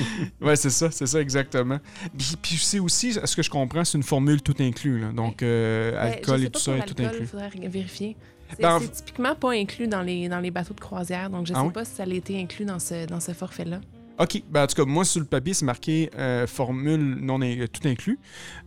[0.40, 1.78] Ouais, c'est ça, c'est ça exactement.
[2.16, 5.00] Puis, puis c'est aussi, ce que je comprends, c'est une formule tout inclus.
[5.00, 5.12] là.
[5.12, 7.26] Donc, euh, Ben, alcool et tout ça est tout inclus.
[7.26, 8.16] faudrait vérifier.
[8.50, 11.46] C'est Ben, en- c'est typiquement pas inclus dans les, dans les bateaux de croisière, donc
[11.46, 13.80] je Ah sais pas si ça a été inclus dans ce, dans ce forfait-là.
[14.18, 14.42] OK.
[14.50, 17.88] Ben, en tout cas, moi, sur le papier, c'est marqué euh, formule non in- tout
[17.88, 18.18] inclus.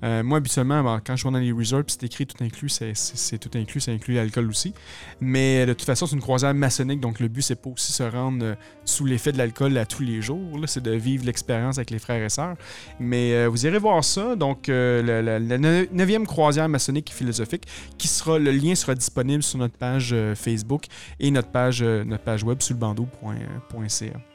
[0.04, 3.38] Euh, moi, habituellement, ben, quand je vais dans les resorts, c'est écrit tout inclus, c'est
[3.38, 4.74] tout inclus, ça inclut l'alcool aussi.
[5.22, 8.04] Mais de toute façon, c'est une croisière maçonnique, donc le but, c'est pas aussi se
[8.04, 8.56] rendre euh,
[8.86, 10.60] sous l'effet de l'alcool à tous les jours.
[10.66, 12.56] C'est de vivre l'expérience avec les frères et sœurs.
[13.00, 14.36] Mais euh, vous irez voir ça.
[14.36, 17.64] Donc, euh, la, la- la ne- neuvième croisière maçonnique et philosophique,
[17.98, 20.86] qui sera, le lien sera disponible sur notre page euh, Facebook
[21.20, 24.35] et notre page, euh, notre page web sur le bandeau.ca.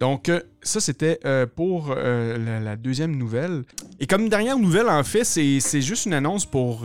[0.00, 3.64] Donc, euh, ça, c'était euh, pour euh, la, deuxième nouvelle.
[3.98, 6.82] Et comme dernière nouvelle, en fait, c'est juste une annonce pour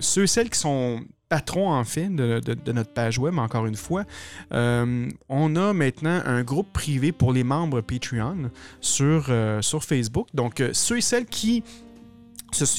[0.00, 4.04] ceux et celles qui sont patrons, en fait, de, notre page web, encore une fois.
[4.50, 8.50] On a maintenant un groupe privé pour les membres Patreon
[8.80, 10.28] sur, sur Facebook.
[10.34, 11.62] Donc, ceux et celles qui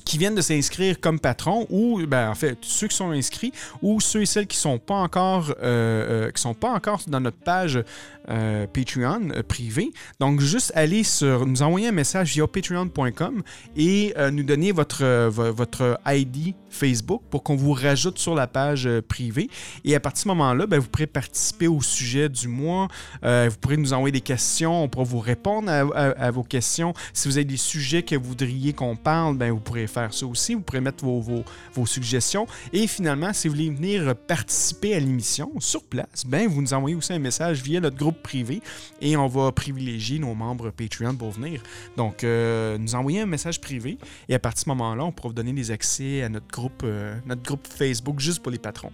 [0.06, 4.00] qui viennent de s'inscrire comme patrons ou ben, en fait ceux qui sont inscrits ou
[4.00, 7.38] ceux et celles qui sont pas encore euh, euh, qui sont pas encore dans notre
[7.40, 7.82] page
[8.30, 9.92] euh, Patreon privée.
[10.20, 13.42] Donc juste aller sur nous envoyer un message via patreon.com
[13.76, 18.90] et nous donner votre vo- votre ID Facebook pour qu'on vous rajoute sur la page
[19.08, 19.50] privée
[19.84, 22.88] et à partir de ce moment-là, ben, vous pourrez participer au sujet du mois,
[23.22, 26.94] vous pourrez nous envoyer des questions, on pourra vous répondre à vos questions.
[27.14, 30.26] Si vous avez des sujets que vous voudriez qu'on parle, ben, vous pourrez faire ça
[30.26, 30.54] aussi.
[30.54, 31.44] Vous pourrez mettre vos,
[31.86, 32.48] suggestions.
[32.72, 36.96] Et finalement, si vous voulez venir participer à l'émission sur place, ben, vous nous envoyez
[36.96, 38.62] aussi un message via notre groupe privé
[39.02, 41.62] et on va privilégier nos membres Patreon pour venir.
[41.98, 43.98] Donc, euh, nous envoyer un message privé
[44.30, 46.82] et à partir de ce moment-là, on pourra vous donner des accès à notre groupe,
[46.84, 48.92] euh, notre groupe Facebook juste pour les patrons.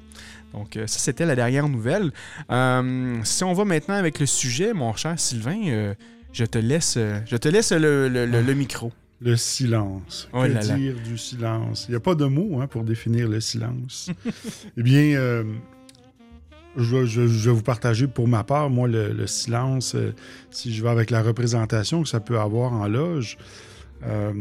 [0.53, 2.11] Donc, euh, ça, c'était la dernière nouvelle.
[3.23, 5.93] Si on va maintenant avec le sujet, mon cher Sylvain,
[6.33, 8.91] je te laisse, je te laisse le micro.
[9.21, 10.29] Le silence.
[10.31, 10.75] Oh que là là.
[10.75, 11.85] dire du silence?
[11.87, 14.09] Il n'y a pas de mot hein, pour définir le silence.
[14.77, 15.43] eh bien, euh,
[16.77, 20.13] je, vais- je- je vais vous partager pour ma part, moi, le, le silence, euh,
[20.51, 23.37] si je vais avec la représentation que ça peut avoir en loge.
[24.05, 24.31] euh,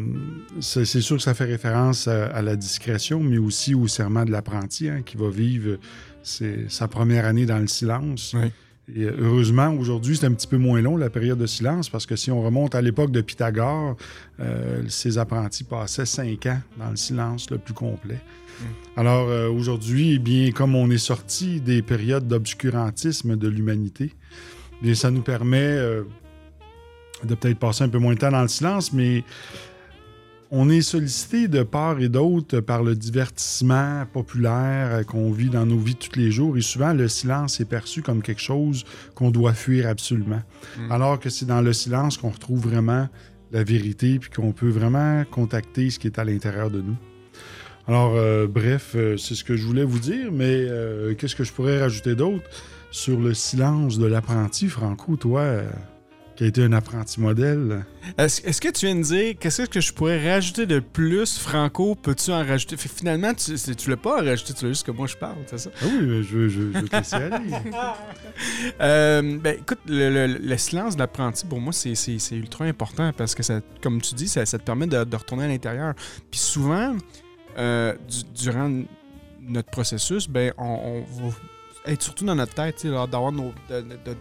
[0.60, 4.24] c'est c'est sûr que ça fait référence à, à la discrétion, mais aussi au serment
[4.24, 5.78] de l'apprenti hein, qui va vivre
[6.22, 8.34] ses- sa première année dans le silence.
[8.38, 8.52] Oui.
[8.94, 12.06] Et euh, heureusement, aujourd'hui, c'est un petit peu moins long, la période de silence, parce
[12.06, 13.96] que si on remonte à l'époque de Pythagore,
[14.40, 18.20] euh, ses apprentis passaient cinq ans dans le silence le plus complet.
[18.96, 24.12] Alors euh, aujourd'hui, eh bien, comme on est sorti des périodes d'obscurantisme de l'humanité,
[24.80, 26.02] eh bien, ça nous permet euh,
[27.24, 29.24] de peut-être passer un peu moins de temps dans le silence, mais
[30.50, 35.66] on est sollicité de part et d'autre par le divertissement populaire euh, qu'on vit dans
[35.66, 38.84] nos vies tous les jours et souvent le silence est perçu comme quelque chose
[39.14, 40.42] qu'on doit fuir absolument.
[40.78, 40.92] Mm.
[40.92, 43.08] Alors que c'est dans le silence qu'on retrouve vraiment
[43.52, 46.96] la vérité puis qu'on peut vraiment contacter ce qui est à l'intérieur de nous.
[47.88, 51.42] Alors, euh, bref, euh, c'est ce que je voulais vous dire, mais euh, qu'est-ce que
[51.42, 52.44] je pourrais rajouter d'autre
[52.90, 55.62] sur le silence de l'apprenti, Franco, toi,
[56.38, 57.84] qui a été un apprenti modèle?
[58.16, 61.96] Est-ce que tu viens de dire qu'est-ce que je pourrais rajouter de plus, Franco?
[61.96, 62.76] Peux-tu en rajouter?
[62.76, 65.58] Fait Finalement, tu, tu l'as pas rajouté, tu l'as juste que moi je parle, c'est
[65.58, 65.70] ça?
[65.82, 67.50] Ah oui, je je, je te aller.
[68.80, 71.96] Euh, ben, écoute, le, le- le silence de l'apprenti, pour moi, c'est-
[72.36, 75.44] ultra important parce que, ça, comme tu dis, ça, ça te permet de, de retourner
[75.44, 75.94] à l'intérieur.
[76.30, 76.96] Puis souvent,
[77.58, 78.70] euh, du- durant
[79.42, 81.34] notre processus, ben, on, on va
[81.86, 83.52] être surtout dans notre tête, d'avoir nos.
[83.68, 84.16] de- de-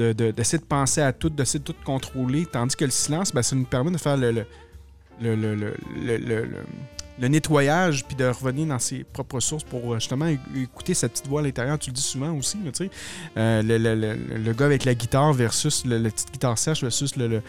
[0.00, 3.32] de- de- d'essayer de penser à tout, d'essayer de tout contrôler, tandis que le silence,
[3.34, 4.44] ben, ça nous permet de faire le, le,
[5.20, 6.46] le, le,
[7.20, 11.26] le- nettoyage, puis de revenir dans ses propres sources pour euh, justement écouter sa petite
[11.26, 11.78] voix à l'intérieur.
[11.78, 12.90] Tu le dis souvent aussi, là, tu sais.
[13.36, 16.82] Euh, le, le- le- le gars avec la guitare versus le, la petite guitare sèche
[16.82, 17.42] versus le,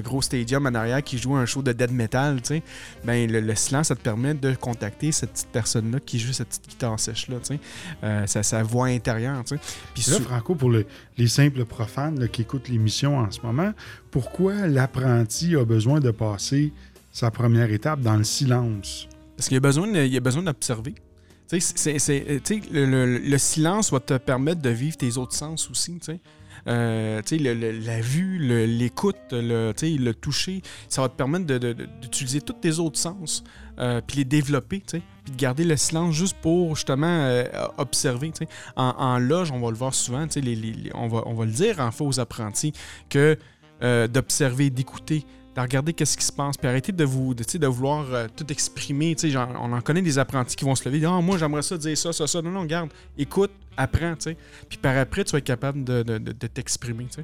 [0.00, 2.62] gros stadium en arrière qui joue un show de dead metal, tu sais.
[3.04, 6.48] Ben, le, le silence, ça te permet de contacter cette petite personne-là qui joue cette
[6.48, 7.60] petite guitare sèche-là, tu sais.
[8.04, 9.60] Euh, sa, sa voix intérieure, tu sais.
[9.94, 13.72] Puis Là, Franco, pour le- les simples profanes là, qui écoutent l'émission en ce moment,
[14.10, 16.72] pourquoi l'apprenti a besoin de passer
[17.18, 19.08] sa première étape dans le silence?
[19.36, 20.94] Parce qu'il y a besoin, il y a besoin d'observer.
[21.48, 21.60] C'est-
[21.98, 25.98] c'est- le, le- le silence va te permettre de vivre tes autres sens aussi.
[26.66, 29.72] Euh, la vue, le- l'écoute, le,
[30.12, 33.42] toucher, ça va te permettre de- d'utiliser tous tes autres sens,
[33.78, 34.82] euh, puis les développer,
[35.24, 37.44] puis de garder le silence juste pour justement euh,
[37.78, 38.30] observer.
[38.76, 41.52] En, en loge, on va le voir souvent, les- les- on, va, on va le
[41.52, 42.72] dire en fait aux apprentis,
[43.08, 43.36] que
[44.08, 45.24] d'observer, d'écouter,
[45.58, 49.16] de regarder qu'est-ce qui se passe, puis arrêter de vous, de, vouloir euh, tout exprimer.
[49.34, 51.98] on en connaît des apprentis qui vont se lever, dire ah moi j'aimerais ça dire
[51.98, 52.40] ça, ça, ça.
[52.40, 54.36] Non, non, regarde, écoute, apprends, tu sais.
[54.68, 56.02] Puis par après, tu vas être capable de,
[56.46, 57.08] t'exprimer.
[57.10, 57.20] Ce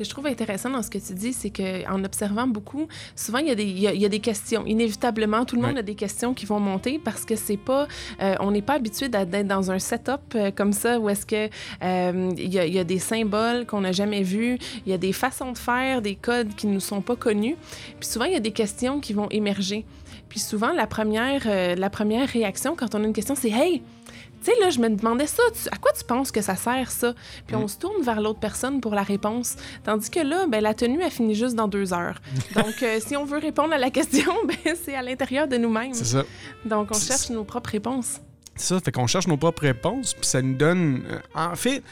[0.00, 3.48] que je trouve intéressant dans ce que tu dis, c'est qu'en observant beaucoup, souvent, il
[3.48, 4.64] y, a des, il, y a, il y a des questions.
[4.64, 7.86] Inévitablement, tout le monde a des questions qui vont monter parce que c'est pas...
[8.22, 11.50] euh, on n'est pas habitué d'être dans un setup euh, comme ça où est-ce que
[11.82, 14.94] euh, il y, a, il y a des symboles qu'on n'a jamais vus, il y
[14.94, 17.56] a des façons de faire, des codes qui ne nous sont pas connus.
[17.98, 19.84] Puis souvent, il y a des questions qui vont émerger.
[20.30, 23.82] Puis souvent, la première, euh, la première réaction quand on a une question, c'est «Hey!»
[24.42, 26.90] Tu sais, là, je me demandais ça, tu- à quoi tu penses que ça sert,
[26.90, 27.14] ça?
[27.46, 27.60] Puis Mm.
[27.60, 29.56] on se tourne vers l'autre personne pour la réponse.
[29.84, 32.20] Tandis que là, ben, la tenue, elle finit juste dans deux heures.
[32.54, 35.92] Donc, euh, si on veut répondre à la question, ben, c'est à l'intérieur de nous-mêmes.
[35.94, 36.24] C'est ça.
[36.64, 38.20] Donc, on cherche nos propres réponses.
[38.56, 41.02] C'est ça, fait qu'on cherche nos propres réponses, puis ça nous donne.
[41.10, 41.82] euh, en fait,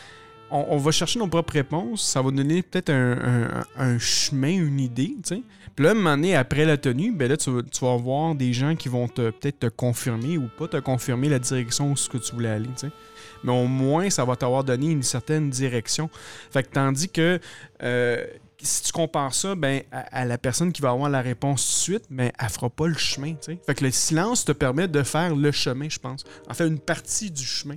[0.50, 5.37] on, va chercher nos propres réponses, ça va donner peut-être un, chemin, une idée, tu
[5.37, 5.42] sais.
[5.74, 8.74] Puis là, un moment donné, après la tenue, ben là, tu, vas- voir des gens
[8.74, 12.34] qui vont peut-être te confirmer ou pas te confirmer la direction où ce que tu
[12.34, 12.70] voulais aller.
[13.44, 16.11] Mais au moins, ça va t'avoir donné une certaine direction.
[16.50, 17.38] Fait que tandis que
[17.84, 18.26] euh,
[18.61, 21.98] si tu compares ça ben, à, la personne qui va avoir la réponse tout de
[21.98, 23.34] suite, ben, elle fera pas le chemin.
[23.34, 23.58] tu sais.
[23.64, 26.24] Fait que le silence te permet de faire le chemin, je pense.
[26.50, 27.76] En fait, une partie du chemin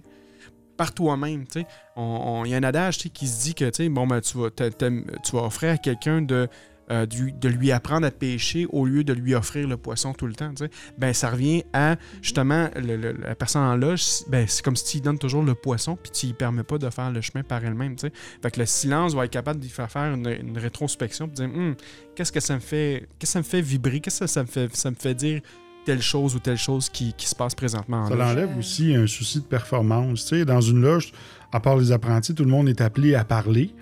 [0.82, 1.46] par toi-même.
[1.46, 1.68] tu sais.
[1.96, 2.02] On-
[2.42, 4.38] on- Il y a un adage qui se dit que tu sais, bon, ben, tu,
[4.38, 6.48] vas, tu vas offrir à quelqu'un de,
[6.90, 10.26] euh, lui- de lui apprendre à pêcher au lieu de lui offrir le poisson tout
[10.28, 10.52] le temps.
[10.98, 14.04] Ben, ça revient à justement le- le- la personne en loge.
[14.28, 16.78] Ben, c'est comme si tu lui donnes toujours le poisson puis tu lui permets pas
[16.80, 17.96] de faire le chemin par elle-même.
[18.00, 21.32] Fait que le silence va être capable de lui faire faire une, une rétrospection et
[21.32, 21.76] dire Hum,
[22.16, 24.00] qu'est-ce que ça me fait qu'est-ce que ça me fait vibrer?
[24.00, 25.42] Qu'est-ce que ça me fait ça me fait dire
[25.86, 28.20] telle chose ou telle chose qui, qui se passe présentement en Ça loge.
[28.28, 30.26] l'enlève aussi un souci de performance.
[30.26, 31.12] Tu sais, dans une loge,
[31.52, 33.74] à part les apprentis, tout le monde est appelé à parler.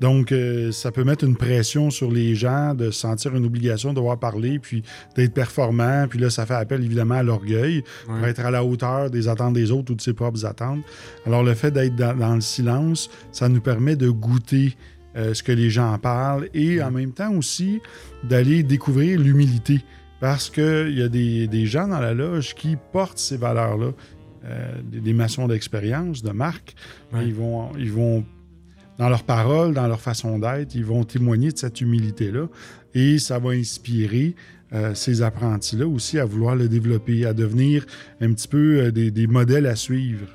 [0.00, 3.96] Donc, euh, ça peut mettre une pression sur les gens de sentir une obligation de
[3.96, 4.84] devoir parler, puis
[5.16, 6.06] d'être performant.
[6.08, 8.30] Puis là, ça fait appel évidemment à l'orgueil pour Ouais.
[8.30, 10.84] être à la hauteur des attentes des autres ou de ses propres attentes.
[11.26, 14.76] Alors, le fait d'être dans, dans le silence, ça nous permet de goûter
[15.16, 17.80] euh, ce que les gens en parlent et en même temps aussi
[18.22, 19.80] d'aller découvrir l'humilité.
[20.20, 23.92] Parce qu'il y a des, des gens dans la loge qui portent ces valeurs-là,
[24.44, 26.74] euh, des, des maçons d'expérience, de marque.
[27.12, 27.24] Ouais.
[27.26, 28.24] Ils, vont, ils vont,
[28.98, 32.48] dans leurs paroles, dans leur façon d'être, ils vont témoigner de cette humilité-là.
[32.94, 34.34] Et ça va inspirer
[34.72, 37.86] euh, ces apprentis-là aussi à vouloir le développer, à devenir
[38.20, 40.26] un petit peu euh, des, des modèles à suivre.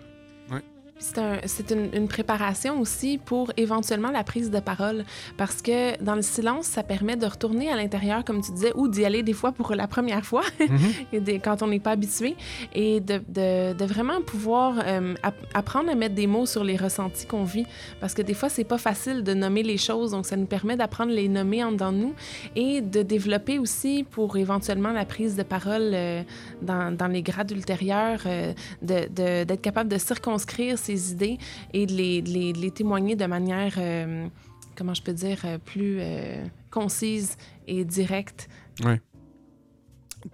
[1.05, 5.03] C'est un- c'est une, une préparation aussi pour éventuellement la prise de parole.
[5.35, 8.87] Parce que dans le silence, ça permet de retourner à l'intérieur, comme tu disais, ou
[8.87, 10.43] d'y aller des fois pour la première fois,
[11.11, 12.35] des- quand on n'est pas habitué,
[12.73, 16.77] et de, de- de vraiment pouvoir euh, app- apprendre à mettre des mots sur les
[16.77, 17.65] ressentis qu'on vit.
[17.99, 20.77] Parce que des fois, c'est pas facile de nommer les choses, donc ça nous permet
[20.77, 22.13] d'apprendre à les nommer en dedans de nous
[22.55, 26.23] et de développer aussi pour éventuellement la prise de parole euh,
[26.61, 31.37] dans, dans les grades ultérieurs, euh, de- d'être capable de circonscrire ses idées
[31.73, 34.27] et de les, les- témoigner de manière, euh,
[34.75, 38.47] comment je peux dire, euh, plus euh, concise et directe.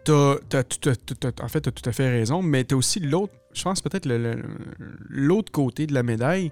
[0.03, 2.77] T'as, t'as tout à- en fait, tu as tout à fait raison, mais tu as
[2.77, 4.07] aussi l'autre, je pense peut-être
[5.09, 6.51] l'autre côté de la médaille.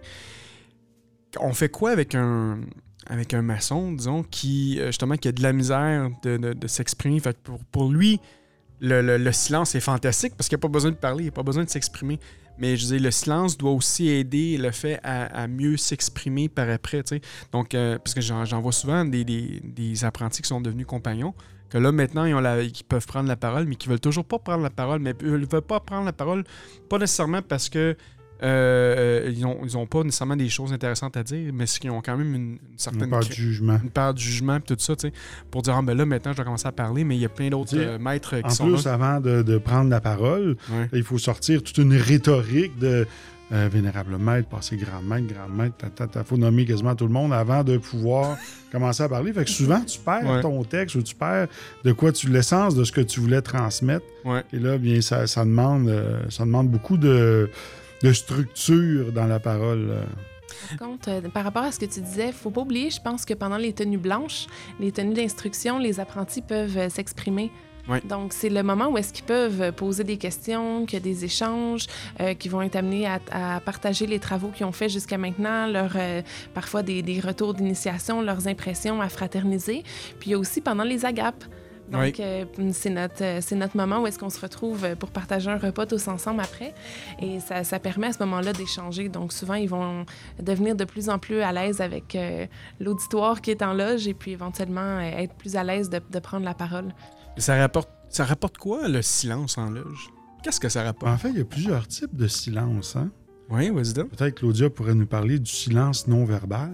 [1.39, 2.61] On fait quoi avec un,
[3.05, 7.21] avec un maçon, disons, qui, justement, qui a de la misère de, de- de s'exprimer?
[7.43, 8.19] Pour, pour lui,
[8.79, 11.25] le, le- le silence est fantastique parce qu'il n'y a pas besoin de parler, il
[11.25, 12.19] n'y a pas besoin de s'exprimer.
[12.59, 17.03] Mais je dis, le silence doit aussi aider le fait à, mieux s'exprimer par après.
[17.51, 21.33] Donc, euh, parce que j'en, vois souvent des, apprentis qui sont devenus compagnons,
[21.69, 24.69] que là, maintenant, ils peuvent prendre la parole, mais qui veulent toujours pas prendre la
[24.69, 24.99] parole.
[24.99, 26.43] Mais ils ne veulent pas prendre la parole,
[26.89, 27.95] pas nécessairement parce que
[28.43, 32.01] euh, ils, ont, ils ont pas nécessairement des choses intéressantes à dire, mais qu'ils ont
[32.01, 33.79] quand même une, une certaine parle de cré- jugement.
[33.83, 35.13] une part de jugement et tout ça, tu sais,
[35.51, 37.29] pour dire, ah, ben là, maintenant, je dois commencer à parler, mais il y a
[37.29, 38.93] plein d'autres euh, maîtres qui En sont plus, là.
[38.93, 40.87] avant de, de prendre la parole, Ouais.
[40.93, 43.07] il faut sortir toute une rhétorique de
[43.53, 45.75] euh, vénérable maître, passer grand maître, grand maître,
[46.15, 48.37] il faut nommer quasiment tout le monde avant de pouvoir
[48.73, 49.31] commencer à parler.
[49.31, 50.41] Fait que souvent, tu perds Ouais.
[50.41, 51.47] ton texte ou tu perds
[51.85, 54.05] de quoi tu l'essence de ce que tu voulais transmettre.
[54.25, 54.43] Ouais.
[54.51, 55.89] Et là, bien, ça, ça demande,
[56.29, 57.49] ça demande beaucoup de,
[58.03, 59.89] de structure dans la parole.
[59.89, 60.03] euh.
[60.69, 63.25] Par contre, euh, par rapport à ce que tu disais, faut pas oublier, je pense
[63.25, 64.47] que pendant les tenues blanches,
[64.79, 67.51] les tenues d'instruction, les apprentis peuvent euh, s'exprimer.
[68.03, 71.23] Donc, c'est le moment où est-ce qu'ils peuvent poser des questions, qu'il y a des
[71.23, 71.87] échanges,
[72.19, 75.67] euh, qui vont être amenés à, à partager les travaux qu'ils ont fait jusqu'à maintenant,
[75.67, 76.21] leur, euh,
[76.53, 79.83] parfois des, des retours d'initiation, leurs impressions à fraterniser.
[80.19, 81.45] Puis il y a aussi pendant les agapes.
[81.91, 82.13] Donc, Oui.
[82.19, 85.49] euh, c'est notre, euh, c'est notre moment où est-ce qu'on se retrouve euh, pour partager
[85.49, 86.73] un repas tous ensemble après.
[87.21, 89.07] Et ça, ça permet à ce moment-là d'échanger.
[89.09, 90.05] Donc, souvent, ils vont
[90.41, 92.45] devenir de plus en plus à l'aise avec euh,
[92.79, 96.19] l'auditoire qui est en loge et puis éventuellement euh, être plus à l'aise de, de
[96.19, 96.93] prendre la parole.
[97.37, 100.09] Ça rapporte, ça rapporte quoi, le silence en loge?
[100.43, 101.11] Qu'est-ce que ça rapporte?
[101.11, 102.95] En fait, il y a plusieurs types de silence.
[102.95, 103.11] Hein?
[103.49, 104.09] Oui, vas-y donc.
[104.09, 106.73] Peut-être Claudia pourrait nous parler du silence non verbal.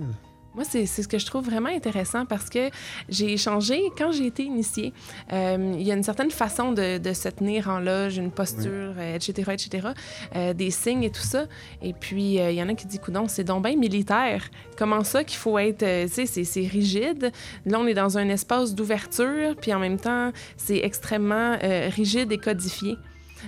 [0.56, 2.70] Moi, c'est ce que je trouve vraiment intéressant parce que
[3.10, 4.94] j'ai échangé, quand j'ai été initiée,
[5.32, 8.94] euh, il y a une certaine façon de, de se tenir en loge, une posture,
[9.00, 9.88] euh, etc., etc.,
[10.36, 11.46] euh, des signes et tout ça.
[11.82, 14.44] Et puis, euh, il y en a qui disent, coudon, c'est donc bien militaire.
[14.78, 15.80] Comment ça qu'il faut être,
[16.14, 17.32] tu sais, c'est- rigide?
[17.66, 21.58] Là, on est dans un espace d'ouverture, puis en même temps, c'est extrêmement
[21.96, 22.96] rigide et codifié.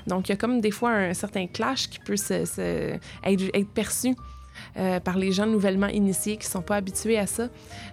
[0.08, 3.44] Donc, il y a comme des fois un certain clash qui peut se, se- être,
[3.54, 4.16] être perçu
[4.78, 7.50] euh, par les gens nouvellement initiés qui sont pas habitués à ça.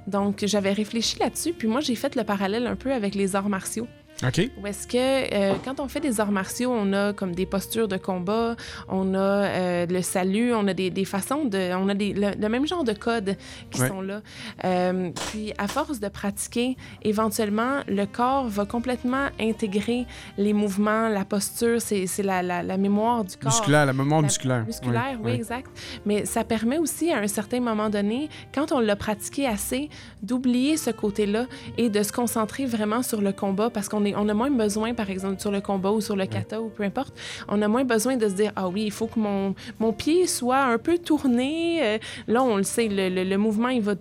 [0.06, 3.48] Donc, j'avais réfléchi là-dessus, puis moi, j'ai fait le parallèle un peu avec les arts
[3.48, 3.86] martiaux.
[4.26, 4.50] OK.
[4.62, 7.88] Où est-ce que euh, quand on fait des arts martiaux, on a comme des postures
[7.88, 8.56] de combat,
[8.88, 12.30] on a euh, le salut, on a des, des façons de, on a des, le,
[12.38, 13.36] le même genre de codes
[13.70, 13.88] qui Ouais.
[13.88, 14.20] sont là.
[14.64, 20.06] Euh, puis à force de pratiquer, éventuellement le corps va complètement intégrer
[20.38, 23.50] les mouvements, la posture, c'est c'est la, la, la mémoire du corps.
[23.52, 24.64] Musculaire, la mémoire La- musculaire.
[24.66, 25.34] Musculaire, oui, ouais.
[25.36, 25.68] exact.
[26.06, 29.88] Mais ça permet aussi, à un certain moment donné, quand on l'a pratiqué assez,
[30.22, 31.46] d'oublier ce côté-là
[31.78, 34.94] et de se concentrer vraiment sur le combat parce qu'on est, on a moins besoin,
[34.94, 37.14] par exemple, sur le combat ou sur le kata ou peu importe,
[37.48, 40.26] on a moins besoin de se dire, ah oui, il faut que mon, mon pied
[40.26, 41.80] soit un peu tourné.
[41.82, 43.94] Euh, là, on le sait, le, le- le mouvement, il va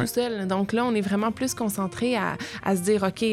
[0.00, 0.46] Tout seul.
[0.46, 2.36] Donc là, on est vraiment plus concentré à,
[2.76, 3.24] se dire, OK,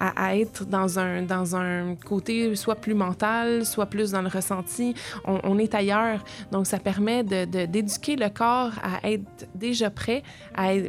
[0.00, 4.94] à, être dans un, côté soit plus mental, soit plus dans le ressenti.
[5.24, 6.24] On, est ailleurs.
[6.52, 10.22] Donc, ça permet d'éduquer le corps à être déjà prêt.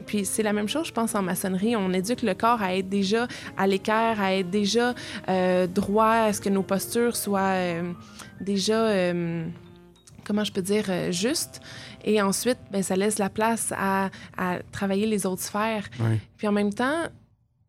[0.06, 1.76] Puis c'est la même chose, je pense, en maçonnerie.
[1.76, 4.94] On éduque le corps à être déjà à l'équerre, à être déjà
[5.30, 7.92] euh, droit, à ce que nos postures soient euh,
[8.42, 8.82] déjà...
[8.82, 9.46] euh,
[10.24, 11.62] comment je peux dire, juste.
[12.10, 15.88] Et ensuite, ben, ça laisse la place à, à travailler les autres sphères.
[16.38, 17.04] Puis en même temps,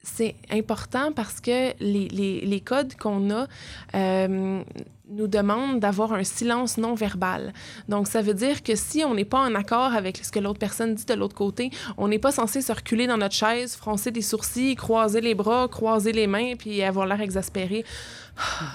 [0.02, 3.46] c'est important parce que les, les- les codes qu'on a
[3.94, 4.62] euh,
[5.10, 7.52] nous demandent d'avoir un silence non verbal.
[7.88, 10.58] Donc, ça veut dire que si on n'est pas en accord avec ce que l'autre
[10.58, 14.10] personne dit de l'autre côté, on n'est pas censé se reculer dans notre chaise, froncer
[14.10, 17.84] des sourcils, croiser les bras, croiser les mains, puis avoir l'air exaspéré.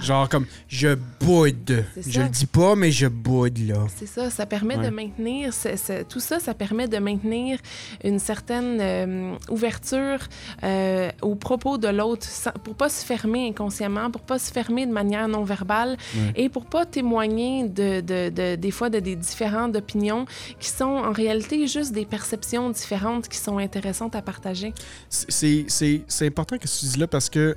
[0.01, 1.85] Genre comme je boude.
[2.05, 3.85] Je le dis pas, mais je boude là.
[3.95, 4.85] C'est ça, ça permet Ouais.
[4.85, 5.51] de maintenir,
[6.09, 7.59] tout ça, ça permet de maintenir
[8.03, 10.19] une certaine euh, ouverture
[10.63, 12.27] euh, aux propos de l'autre,
[12.63, 16.33] pour pas se fermer inconsciemment, pour pas se fermer de manière non verbale, Ouais.
[16.35, 20.25] et pour pas témoigner de, de- de- des fois de des différentes opinions
[20.59, 24.73] qui sont en réalité juste des perceptions différentes qui sont intéressantes à partager.
[25.09, 25.65] C'est
[26.25, 27.55] important que tu dises là parce que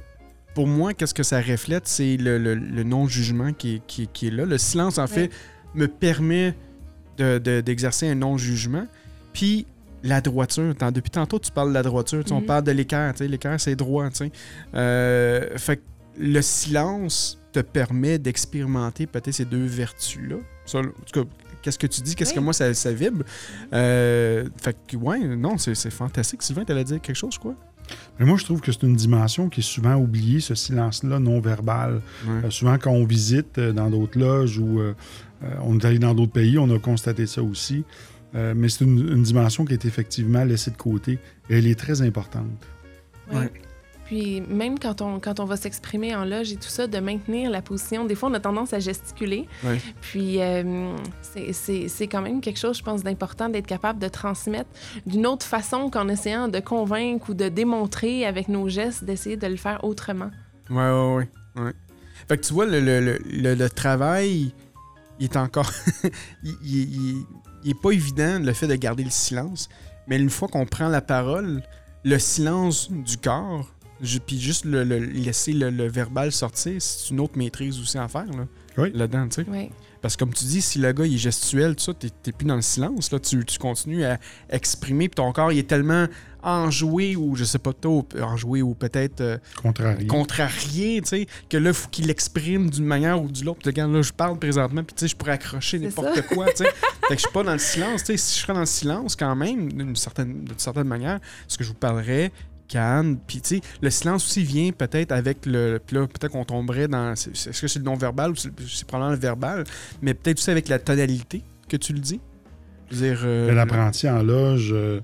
[0.56, 4.12] pour moi, qu'est-ce que ça reflète, c'est le, le- le non-jugement qui, est- qui, est-
[4.12, 4.44] qui est là.
[4.46, 5.30] Le silence, en fait,
[5.74, 6.54] me permet
[7.18, 8.86] de- de- d'exercer un non-jugement.
[9.34, 9.66] Puis
[10.02, 12.46] la droiture, tant- depuis tantôt, tu parles de la droiture, on Mhm.
[12.46, 14.08] parle de l'équerre, l'équerre, c'est droit.
[14.74, 15.82] Euh, fait que
[16.18, 20.36] le silence te permet d'expérimenter peut-être ces deux vertus-là.
[20.74, 21.28] En tout cas,
[21.62, 22.14] qu'est-ce que tu dis?
[22.14, 23.24] Qu'est-ce que moi, ça, ça vibre?
[23.72, 26.42] Euh, fait que, ouais, non, c'est fantastique.
[26.42, 27.54] Sylvain, t'allais dire quelque chose, crois?
[28.18, 32.00] Mais moi, je trouve que c'est une dimension qui est souvent oubliée, ce silence-là non-verbal.
[32.26, 32.44] Ouais.
[32.44, 34.94] Euh, souvent, quand on visite euh, dans d'autres loges ou euh,
[35.42, 37.84] euh, on est allé dans d'autres pays, on a constaté ça aussi.
[38.34, 41.18] Euh, mais c'est une, une dimension qui est effectivement laissée de côté
[41.48, 42.66] et elle est très importante.
[43.32, 43.44] Oui.
[44.06, 47.50] Puis même quand on, quand on va s'exprimer en loge et tout ça, de maintenir
[47.50, 48.04] la position.
[48.04, 49.48] Des fois, on a tendance à gesticuler.
[50.00, 54.70] Puis euh, c'est- quand même quelque chose, je pense, d'important d'être capable de transmettre
[55.06, 59.46] d'une autre façon qu'en essayant de convaincre ou de démontrer avec nos gestes, d'essayer de
[59.48, 60.30] le faire autrement.
[60.70, 61.14] Ouais, ouais,
[61.56, 61.62] ouais.
[61.64, 61.72] ouais.
[62.28, 64.52] Fait que tu vois, le, le, le, le- le travail,
[65.18, 65.70] il est encore.
[66.44, 67.26] il, il- il-
[67.64, 69.68] il est pas évident, le fait de garder le silence.
[70.06, 71.62] Mais une fois qu'on prend la parole,
[72.04, 73.68] le silence du corps,
[74.24, 78.08] puis juste le, le- laisser le, le verbal sortir, c'est une autre maîtrise aussi à
[78.08, 78.46] faire, là,
[78.78, 78.90] Oui.
[78.94, 79.46] là-dedans, tu sais.
[79.50, 79.70] Oui.
[80.02, 82.54] Parce que comme tu dis, si le gars il est gestuel, t'es t'es plus dans
[82.54, 84.18] le silence, là, tu, tu continues à
[84.50, 86.06] exprimer, puis ton corps il est tellement
[86.42, 90.06] enjoué ou je sais pas trop, enjoué ou peut-être euh, Contrarié.
[90.06, 93.58] contrarié, tu sais, que là, il faut qu'il l'exprime d'une manière ou d'une autre.
[93.60, 96.58] Puis regarde, là, je parle présentement, puis tu sais, je pourrais accrocher n'importe quoi, tu
[96.58, 96.64] sais.
[97.08, 98.16] fait que je suis pas dans le silence, tu sais.
[98.16, 101.18] Si je serais dans le silence, quand même, d'une certaine, d'une certaine manière,
[101.48, 102.30] ce que je vous parlerais,
[102.68, 105.78] calme, puis tu sais, le silence aussi vient peut-être avec le.
[105.84, 107.12] Puis là, peut-être qu'on tomberait dans.
[107.12, 108.50] Est-ce que c'est le non-verbal ou c'est
[108.86, 109.64] probablement le verbal,
[110.02, 112.20] mais peut-être aussi avec la tonalité que tu le dis?
[112.90, 113.20] Dire.
[113.24, 115.00] euh, Mais L'apprenti en loge euh,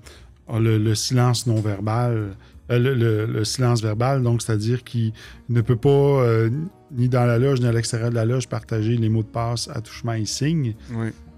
[0.49, 2.31] a le, le silence non-verbal,
[2.71, 5.13] euh, le, le- le silence verbal, donc c'est-à-dire qu'il
[5.49, 6.49] ne peut pas, euh,
[6.93, 9.69] ni dans la loge, ni à l'extérieur de la loge, partager les mots de passe,
[9.73, 10.25] attouchements et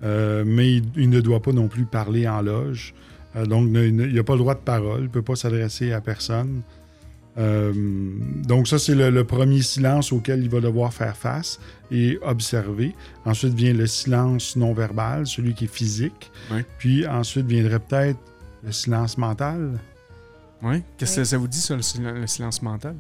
[0.03, 2.95] euh, mais il, il ne doit pas non plus parler en loge.
[3.37, 5.37] Euh, donc, ne- ne- il n'a pas le droit de parole, il ne peut pas
[5.37, 6.63] s'adresser à personne.
[7.37, 7.73] Euh,
[8.47, 11.59] donc ça, c'est le, le premier silence auquel il va devoir faire face
[11.91, 12.95] et observer.
[13.25, 16.31] Ensuite vient le silence non-verbal, celui qui est physique.
[16.79, 18.19] Puis ensuite viendrait peut-être
[18.65, 19.81] le silence mental.
[20.63, 20.83] Ouais.
[20.97, 22.95] Qu'est-ce que ça vous dit, ça, le, sil- le silence mental?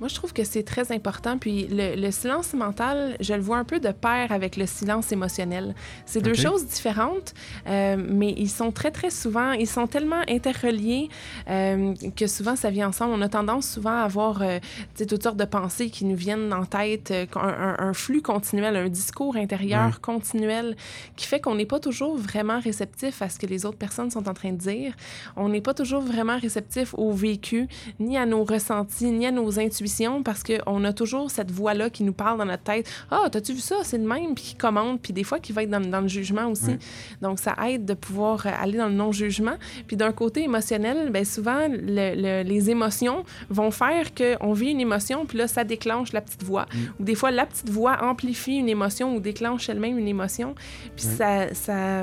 [0.00, 1.36] Moi, je trouve que c'est très important.
[1.38, 5.12] Puis le, le silence mental, je le vois un peu de pair avec le silence
[5.12, 5.74] émotionnel.
[6.06, 7.34] C'est deux choses différentes,
[7.68, 11.08] euh, mais ils sont très, très souvent, ils sont tellement interreliés
[11.48, 13.12] euh, que souvent ça vient ensemble.
[13.14, 14.58] On a tendance souvent à avoir euh,
[14.96, 18.76] toutes sortes de pensées qui nous viennent en tête, euh, un, un- un flux continuel,
[18.76, 20.76] un discours intérieur continuel
[21.16, 24.28] qui fait qu'on n'est pas toujours vraiment réceptif à ce que les autres personnes sont
[24.28, 24.94] en train de dire.
[25.36, 29.58] On n'est pas toujours vraiment réceptif au vécu, ni à nos ressentis, ni à nos
[29.58, 29.89] intuitions,
[30.22, 32.88] parce qu'on a toujours cette voix-là qui nous parle dans notre tête.
[33.10, 33.76] Ah, t'as-tu vu ça?
[33.82, 36.08] C'est le même, puis qui commande, puis des fois qui va être dans, dans le
[36.08, 36.76] jugement aussi.
[37.22, 39.56] Donc, ça aide de pouvoir euh, aller dans le non-jugement.
[39.86, 44.80] Puis d'un côté émotionnel, ben souvent, le- le- les émotions vont faire qu'on vit une
[44.80, 46.66] émotion, puis là, ça déclenche la petite voix.
[46.98, 50.54] Ou des fois, la petite voix amplifie une émotion ou déclenche elle-même une émotion.
[50.96, 51.46] Puis ça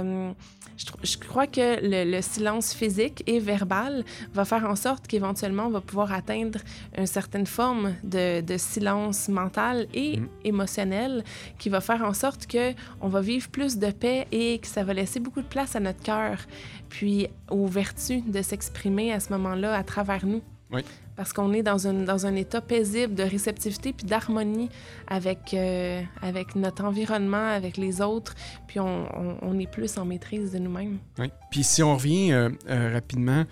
[0.01, 0.33] hum,
[0.77, 4.03] je, crois que le, le silence physique et verbal
[4.33, 6.59] va faire en sorte qu'éventuellement, on va pouvoir atteindre
[6.97, 10.27] une certaine forme de, de silence mental et Mm.
[10.45, 11.23] émotionnel
[11.57, 14.83] qui va faire en sorte que on va vivre plus de paix et que ça
[14.83, 16.39] va laisser beaucoup de place à notre cœur,
[16.89, 20.41] puis aux vertus de s'exprimer à ce moment-là à travers nous.
[20.71, 20.81] Oui.
[21.17, 24.69] Parce qu'on est dans, une, dans un état paisible de réceptivité puis d'harmonie
[25.07, 28.35] avec, euh, avec notre environnement, avec les autres,
[28.67, 30.99] puis on, on- on est plus en maîtrise de nous-mêmes.
[31.17, 31.31] Oui.
[31.51, 33.43] Puis si on revient euh, euh, rapidement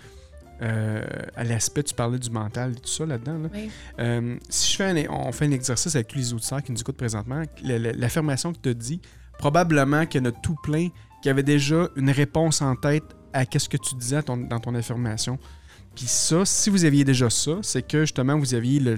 [0.58, 3.38] à l'aspect, tu parlais du mental et tout ça là-dedans.
[3.38, 3.48] là.
[3.52, 4.38] Oui.
[4.48, 6.96] Si je fais un, on fait un exercice avec tous les auditeurs qui nous écoutent
[6.96, 9.00] présentement, l'affirmation que tu as dit,
[9.38, 10.88] probablement qu'il y en a tout plein
[11.22, 13.04] qui avaient déjà une réponse en tête
[13.34, 15.38] à qu'est-ce que tu disais ton- dans ton affirmation.
[15.96, 18.96] Puis ça, si vous aviez déjà ça, c'est que justement vous aviez le,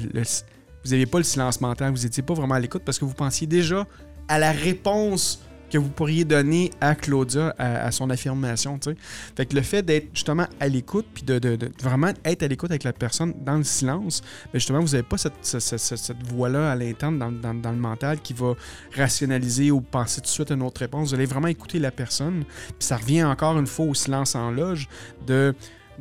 [0.84, 3.14] vous aviez pas le silence mental, vous étiez pas vraiment à l'écoute parce que vous
[3.14, 3.86] pensiez déjà
[4.26, 5.40] à la réponse
[5.70, 8.96] que vous pourriez donner à Claudia, à, son affirmation, tu sais.
[9.36, 12.84] Fait que le fait d'être justement à l'écoute, puis de, vraiment être à l'écoute avec
[12.84, 14.22] la personne dans le silence,
[14.52, 18.54] ben justement, vous n'avez pas cette, voix-là à l'interne dans le mental qui va
[18.96, 21.10] rationaliser ou penser tout de suite à une autre réponse.
[21.10, 22.44] Vous allez vraiment écouter la personne.
[22.66, 24.88] Puis ça revient encore une fois au silence en loge
[25.26, 25.54] de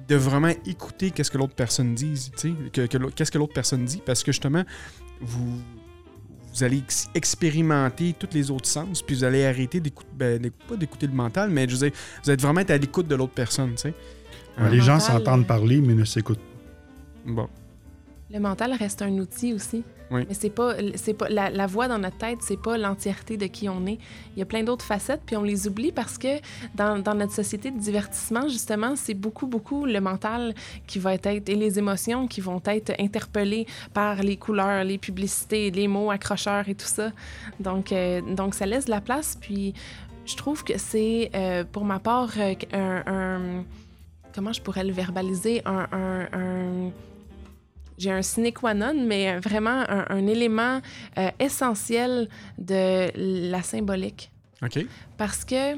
[0.07, 3.37] de vraiment écouter qu'est-ce que l'autre personne dit, tu sais, que, que l'autre- qu'est-ce que
[3.37, 4.63] l'autre personne dit, parce que justement,
[5.21, 5.59] vous,
[6.53, 10.75] vous allez ex- expérimenter tous les autres sens, puis vous allez arrêter d'écouter, ben, pas
[10.75, 13.33] d'écouter le mental, mais je veux dire, vous êtes vraiment être à l'écoute de l'autre
[13.33, 13.93] personne, tu sais.
[14.59, 16.39] Ouais, les gens s'entendent euh, parler, mais ne s'écoutent
[17.25, 17.47] Bon.
[18.29, 19.83] Le mental reste un outil aussi.
[20.11, 20.25] Oui.
[20.27, 23.45] Mais c'est pas, c'est pas la, la voix dans notre tête, c'est pas l'entièreté de
[23.47, 23.97] qui on est.
[24.35, 26.39] Il y a plein d'autres facettes, puis on les oublie parce que
[26.75, 30.53] dans, dans notre société de divertissement, justement, c'est beaucoup, beaucoup le mental
[30.87, 35.71] qui va être et les émotions qui vont être interpellées par les couleurs, les publicités,
[35.71, 37.11] les mots accrocheurs et tout ça.
[37.59, 39.37] Donc, euh, donc ça laisse de la place.
[39.39, 39.73] Puis,
[40.25, 43.63] je trouve que c'est, euh, pour ma part, euh, un, un-
[44.33, 46.91] comment je pourrais le verbaliser, un, un- un-
[47.97, 50.81] j'ai un sine qua non, mais vraiment un, un élément
[51.17, 54.31] euh, essentiel de la symbolique.
[54.61, 54.85] OK.
[55.17, 55.75] Parce que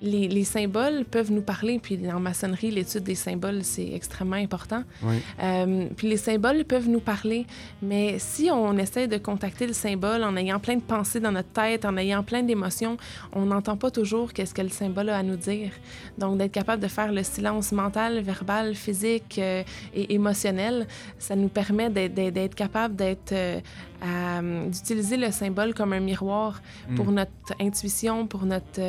[0.00, 4.84] les, les symboles peuvent nous parler, puis en maçonnerie, l'étude des symboles, c'est extrêmement important.
[5.02, 5.16] Oui.
[5.42, 7.46] Euh, puis les symboles peuvent nous parler,
[7.82, 11.48] mais si on essaie de contacter le symbole en ayant plein de pensées dans notre
[11.48, 12.96] tête, en ayant plein d'émotions,
[13.32, 15.70] on n'entend pas toujours qu'est-ce que le symbole a à nous dire.
[16.16, 19.62] Donc d'être capable de faire le silence mental, verbal, physique euh,
[19.94, 20.86] et émotionnel,
[21.18, 23.60] ça nous permet d'être- capable d'être euh,
[24.04, 26.62] euh, d'utiliser le symbole comme un miroir
[26.96, 27.14] pour Mm.
[27.14, 28.80] notre intuition, pour notre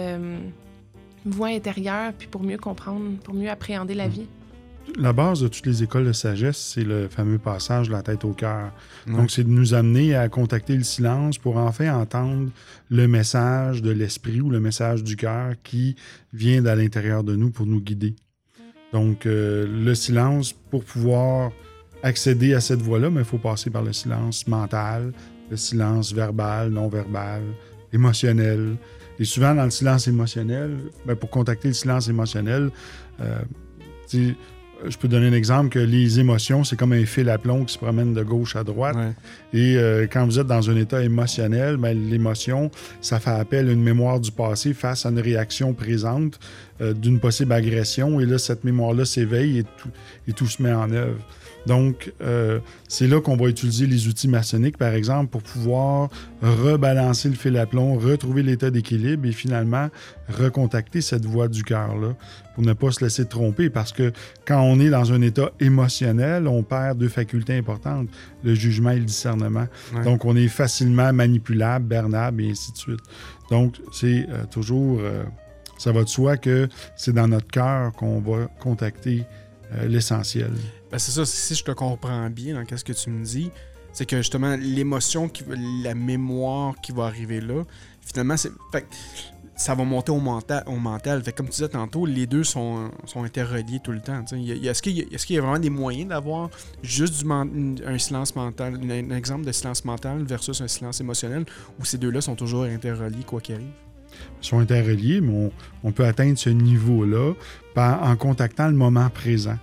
[1.25, 4.27] voix intérieure, puis pour mieux comprendre, pour mieux appréhender la vie.
[4.97, 8.25] La base de toutes les écoles de sagesse, c'est le fameux passage de la tête
[8.25, 8.71] au cœur.
[9.07, 9.13] Ouais.
[9.13, 12.49] Donc, c'est de nous amener à contacter le silence pour enfin entendre
[12.89, 15.95] le message de l'esprit ou le message du cœur qui
[16.33, 18.15] vient de l'intérieur de nous pour nous guider.
[18.91, 21.51] Donc, euh, le silence, pour pouvoir
[22.01, 25.13] accéder à cette voie-là, mais il faut passer par le silence mental,
[25.51, 27.43] le silence verbal, non verbal,
[27.93, 28.77] émotionnel.
[29.19, 32.69] Et souvent, dans le silence émotionnel, ben, pour contacter le silence émotionnel,
[33.21, 33.39] euh,
[34.87, 37.73] je peux donner un exemple que les émotions, c'est comme un fil à plomb qui
[37.73, 38.95] se promène de gauche à droite.
[38.95, 39.11] Ouais.
[39.53, 43.71] Et euh, quand vous êtes dans un état émotionnel, ben, l'émotion, ça fait appel à
[43.71, 46.39] une mémoire du passé face à une réaction présente
[46.81, 48.19] euh, d'une possible agression.
[48.19, 49.89] Et là, cette mémoire-là s'éveille et tout,
[50.27, 51.19] et tout se met en œuvre.
[51.65, 56.09] Donc, euh, c'est là qu'on va utiliser les outils maçonniques, par exemple, pour pouvoir
[56.41, 59.89] rebalancer le fil à plomb, retrouver l'état d'équilibre et finalement
[60.29, 62.15] recontacter cette voix du cœur-là
[62.55, 63.69] pour ne pas se laisser tromper.
[63.69, 64.11] Parce que
[64.45, 68.07] quand on est dans un état émotionnel, on perd deux facultés importantes,
[68.43, 69.67] le jugement et le discernement.
[69.93, 70.03] Ouais.
[70.03, 73.01] Donc, on est facilement manipulable, bernable et ainsi de suite.
[73.51, 75.23] Donc, c'est euh, toujours, euh,
[75.77, 79.23] ça va de soi que c'est dans notre cœur qu'on va contacter
[79.87, 80.49] l'essentiel.
[80.91, 83.51] Ben, c'est ça, si je te comprends bien dans ce que tu me dis,
[83.93, 85.29] c'est que justement l'émotion,
[85.83, 87.63] la mémoire qui va arriver là,
[88.01, 88.35] finalement,
[89.55, 90.63] ça va monter au mental.
[91.35, 94.23] Comme tu disais tantôt, les deux sont, interreliés tout le temps.
[94.23, 96.49] Est-ce qu'il y, a- vraiment des moyens d'avoir
[96.81, 101.45] juste un silence mental, un, exemple de silence mental versus un silence émotionnel,
[101.79, 103.67] où ces deux-là sont toujours interreliés quoi qu'il arrive?
[104.41, 105.51] Ils sont interreliés, mais
[105.83, 107.33] on, peut atteindre ce niveau-là
[107.75, 109.57] en contactant le moment présent.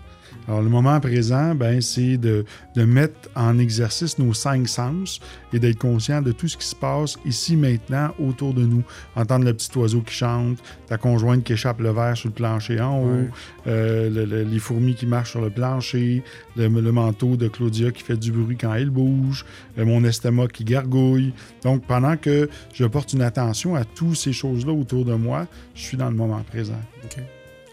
[0.49, 2.45] Alors, le moment présent, ben, c'est de,
[2.77, 5.19] de mettre en exercice nos cinq sens
[5.53, 8.85] et d'être conscient de tout ce qui se passe ici, maintenant, autour de nous.
[9.17, 12.81] Entendre le petit oiseau qui chante, ta conjointe qui échappe le verre sur le plancher
[12.81, 13.27] en haut,
[13.67, 16.23] euh, le- le- les fourmis qui marchent sur le plancher,
[16.57, 19.45] le, le manteau de Claudia qui fait du bruit quand elle bouge,
[19.79, 21.33] euh, mon estomac qui gargouille.
[21.65, 25.83] Donc, pendant que je porte une attention à toutes ces choses-là autour de moi, je
[25.83, 26.81] suis dans le moment présent.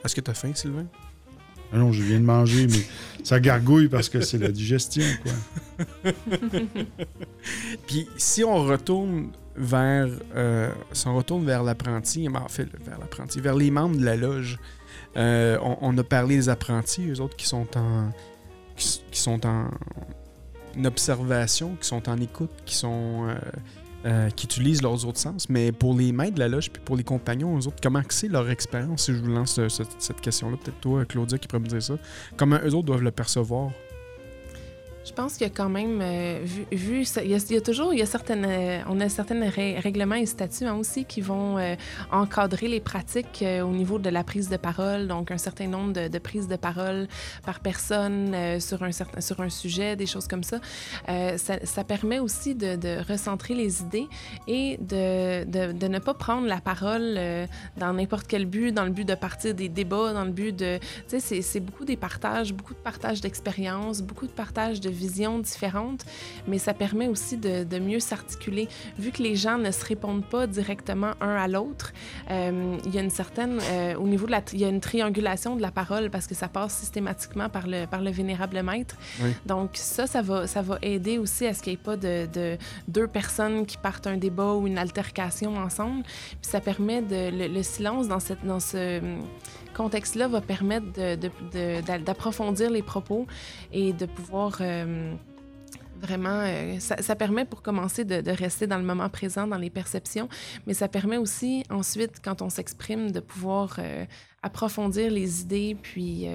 [0.03, 0.85] Est-ce que tu as faim, Sylvain?
[1.73, 2.85] Ah non, je viens de manger, mais
[3.23, 6.11] ça gargouille parce que c'est la digestion, quoi.
[7.87, 12.99] Puis si on retourne vers euh, si on retourne vers l'apprenti, ben, en fait vers
[12.99, 14.59] l'apprenti, vers les membres de la loge,
[15.17, 18.11] euh, on, a parlé des apprentis, eux autres qui sont en
[18.75, 19.69] qui sont en
[20.83, 23.35] observation, qui sont en écoute, qui sont euh,
[24.05, 25.49] euh, qui utilisent leurs autres sens.
[25.49, 28.27] Mais pour les maîtres de la loge puis pour les compagnons, eux autres, comment c'est
[28.27, 29.05] leur expérience?
[29.05, 31.81] Si je vous lance euh, cette, cette question-là, peut-être toi, Claudia, qui pourrait me dire
[31.81, 31.95] ça.
[32.37, 33.71] Comment eux autres doivent le percevoir?
[35.05, 36.39] Je pense qu'il y a quand même, euh,
[36.71, 40.25] vu, il, y a, toujours, il y a certaines, euh, on a certains règlements et
[40.25, 41.75] statuts hein, aussi qui vont euh,
[42.09, 45.91] encadrer les pratiques euh, au niveau de la prise de parole, donc un certain nombre
[45.91, 47.09] de, prises de parole
[47.45, 50.59] par personne euh, sur, un certain, sur un sujet, des choses comme ça.
[51.09, 54.07] Euh, ça, permet aussi de, recentrer les idées
[54.47, 57.45] et de, de, ne pas prendre la parole euh,
[57.75, 60.79] dans n'importe quel but, dans le but de partir des débats, dans le but de...
[61.09, 65.39] Tu sais, c'est beaucoup des partages, beaucoup de partages d'expériences, beaucoup de partages de visions
[65.39, 66.05] différentes,
[66.47, 68.67] mais ça permet aussi de, de mieux s'articuler.
[68.97, 71.91] Vu que les gens ne se répondent pas directement un à l'autre,
[72.29, 74.79] euh, il y a une certaine, euh, au niveau de la, il y a une
[74.79, 78.95] triangulation de la parole parce que ça passe systématiquement par le, par le vénérable maître.
[79.21, 79.31] Oui.
[79.45, 82.27] Donc ça, ça va, ça va aider aussi à ce qu'il n'y ait pas de,
[82.31, 86.03] de deux personnes qui partent un débat ou une altercation ensemble.
[86.03, 89.01] Puis ça permet de, le, le silence dans, cette, dans ce
[89.73, 90.87] contexte-là va permettre
[92.03, 93.27] d'approfondir les propos
[93.71, 95.13] et de pouvoir euh,
[96.01, 96.43] vraiment...
[96.45, 100.29] euh, ça, permet pour commencer de, rester dans le moment présent, dans les perceptions,
[100.67, 104.05] mais ça permet aussi ensuite, quand on s'exprime, de pouvoir euh,
[104.41, 106.27] approfondir les idées, puis...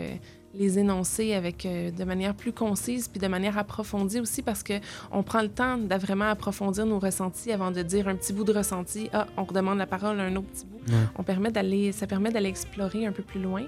[0.54, 4.74] les énoncer avec euh, de manière plus concise puis de manière approfondie aussi parce que
[5.12, 8.44] on prend le temps de vraiment approfondir nos ressentis avant de dire un petit bout
[8.44, 9.10] de ressenti.
[9.12, 10.80] Ah on redemande la parole à un autre petit bout.
[10.92, 10.98] Ouais.
[11.16, 13.64] on permet d'aller ça permet d'aller explorer un peu plus loin.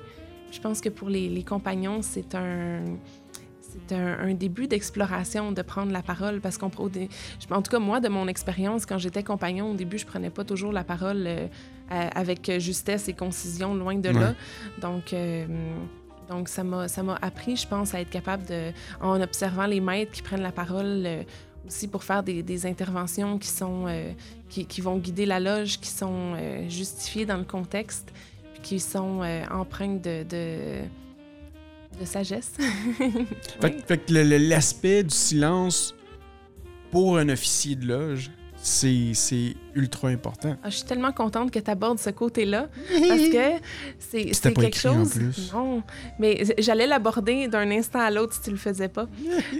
[0.51, 2.83] Je pense que pour les, les compagnons c'est un
[3.61, 8.01] c'est un, un début d'exploration de prendre la parole parce qu'on en tout cas moi
[8.01, 11.47] de mon expérience quand j'étais compagnon au début je prenais pas toujours la parole euh,
[11.89, 14.35] avec justesse et concision loin de là.
[14.81, 15.47] Donc euh,
[16.31, 16.87] donc ça m'a
[17.21, 18.71] appris je pense à être capable de
[19.01, 21.23] en observant les maîtres qui prennent la parole euh,
[21.67, 24.13] aussi pour faire des, interventions qui sont euh,
[24.49, 28.13] qui, vont guider la loge qui sont euh, justifiées dans le contexte
[28.63, 30.23] qui sont empreintes de,
[31.99, 32.53] de sagesse.
[33.61, 35.95] Fait, que- fait que l'aspect du silence
[36.91, 39.15] pour un officier de loge, c'est
[39.75, 40.57] ultra important.
[40.63, 42.69] Ah, je suis tellement contente que tu abordes ce côté-là
[43.09, 43.61] parce que
[43.99, 45.15] c'est quelque écrit en chose.
[45.15, 45.53] plus.
[45.53, 45.83] Non,
[46.19, 49.07] mais j'allais l'aborder d'un instant à l'autre si tu le faisais pas.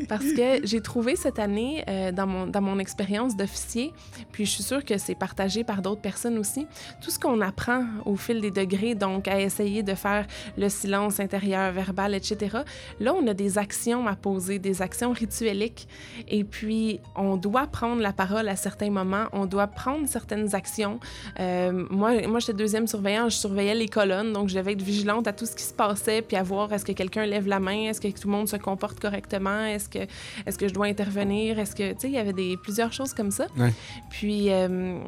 [0.09, 3.93] parce que j'ai trouvé cette année, euh, dans mon, dans mon expérience d'officier,
[4.33, 6.67] puis je suis sûre que c'est partagé par d'autres personnes aussi,
[7.01, 11.21] tout ce qu'on apprend au fil des degrés, donc à essayer de faire le silence
[11.21, 12.59] intérieur, verbal, etc.
[13.01, 15.89] Là, on a des actions à poser, des actions rituelliques.
[16.29, 21.01] Et puis, on doit prendre la parole à certains moments, on doit prendre certaines actions.
[21.39, 25.27] Euh, moi, moi j'étais deuxième surveillant, je surveillais les colonnes, donc je devais être vigilante
[25.27, 27.89] à tout ce qui se passait, puis à voir est-ce que quelqu'un lève la main,
[27.89, 31.59] est-ce que tout le monde se comporte correctement, est-ce que, est que je dois intervenir,
[31.59, 33.47] est-ce que, tu sais, il y avait des, plusieurs choses comme ça.
[33.57, 33.73] Ouais.
[34.11, 34.99] Puis, euh,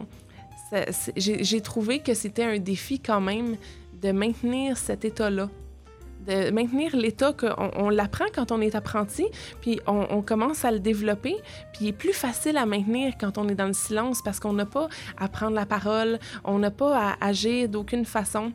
[1.17, 3.57] j'ai trouvé que c'était un défi quand même
[4.01, 5.49] de maintenir cet état-là
[6.27, 9.27] de maintenir l'état qu'on on l'apprend quand on est apprenti,
[9.61, 11.37] puis on, on commence à le développer,
[11.73, 14.53] puis il est plus facile à maintenir quand on est dans le silence parce qu'on
[14.53, 18.53] n'a pas à prendre la parole, on n'a pas à agir d'aucune façon.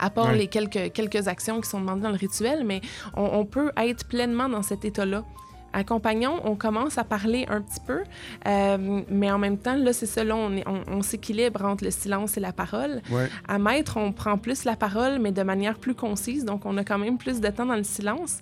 [0.00, 2.80] À part les quelques, quelques actions qui sont demandées dans le rituel, mais
[3.16, 5.24] on, on peut être pleinement dans cet état-là.
[5.72, 8.02] À compagnon, on commence à parler un petit peu,
[8.46, 11.84] euh, mais en même temps, là, c'est ça, là, on, est- on- on s'équilibre entre
[11.84, 13.02] le silence et la parole.
[13.10, 13.28] Ouais.
[13.46, 16.84] À maître, on prend plus la parole, mais de manière plus concise, donc on a
[16.84, 18.38] quand même plus de temps dans le silence.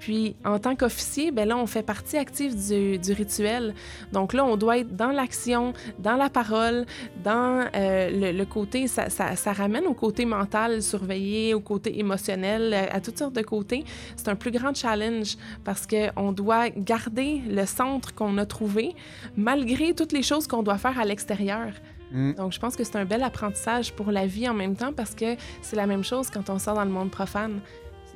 [0.00, 3.74] Puis, en tant qu'officier, ben là, on fait partie active du, du rituel.
[4.12, 6.86] Donc là, on doit être dans l'action, dans la parole,
[7.22, 11.98] dans euh, le, le côté, ça, ça- ça ramène au côté mental, surveillé, au côté
[12.00, 13.84] émotionnel, euh, à toutes sortes de côtés.
[14.16, 18.94] C'est un plus grand challenge parce qu'on doit garder le centre qu'on a trouvé,
[19.36, 21.68] malgré toutes les choses qu'on doit faire à l'extérieur.
[22.12, 22.32] Mm.
[22.34, 25.14] Donc, je pense que c'est un bel apprentissage pour la vie en même temps parce
[25.14, 27.60] que c'est la même chose quand on sort dans le monde profane.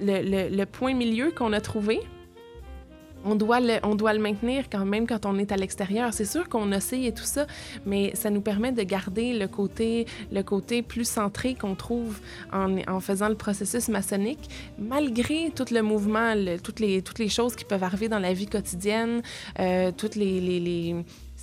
[0.00, 2.00] Le, le- point milieu qu'on a trouvé,
[3.26, 6.12] on doit, le, on doit le maintenir quand même quand on est à l'extérieur.
[6.12, 7.46] C'est sûr qu'on essaye et tout ça,
[7.86, 12.20] mais ça nous permet de garder le côté, le côté plus centré qu'on trouve
[12.52, 17.30] en, en faisant le processus maçonnique, malgré tout le mouvement, le- toutes, les, toutes les
[17.30, 19.22] choses qui peuvent arriver dans la vie quotidienne,
[19.58, 20.96] euh, toutes les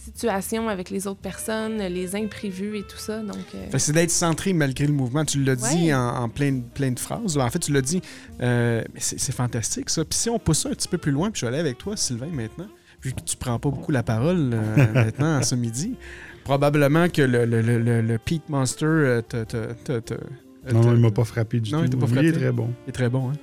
[0.04, 3.20] situations avec les autres personnes, les imprévus et tout ça.
[3.22, 5.24] Donc, euh, Fait que c'est d'être centré malgré le mouvement.
[5.26, 7.38] Tu l'as dit en, en plein, de- plein de phrases.
[7.38, 8.02] En fait, tu l'as dit.
[8.42, 10.04] euh, mais c'est c'est fantastique, ça.
[10.04, 11.78] Puis si on pousse ça un petit peu plus loin, puis je vais aller avec
[11.78, 12.68] toi, Sylvain, maintenant,
[13.04, 15.96] vu que tu prends pas beaucoup la parole euh, maintenant, ce midi,
[16.44, 20.94] probablement que le, le, le, le- le Pete Monster euh, te- te- te- te- Non,
[20.94, 21.98] il m'a pas frappé du Non, tout.
[22.12, 22.70] il Il est très bon.
[22.88, 23.30] est très bon.
[23.32, 23.34] Hein?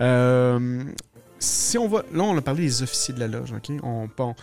[0.00, 0.82] Euh,
[1.38, 2.04] si on va.
[2.12, 3.76] Là, on a parlé des officiers de la loge, OK?
[3.82, 4.34] On, bon,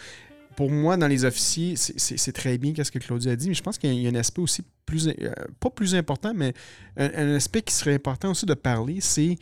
[0.56, 3.64] pour moi, dans les officiers, c'est- très bien qu'est-ce que Claudia a dit, mais je
[3.64, 5.08] pense qu'il y a un aspect aussi plus.
[5.08, 6.54] euh, pas plus important, mais
[6.98, 9.38] un, un aspect qui serait important aussi de parler, c'est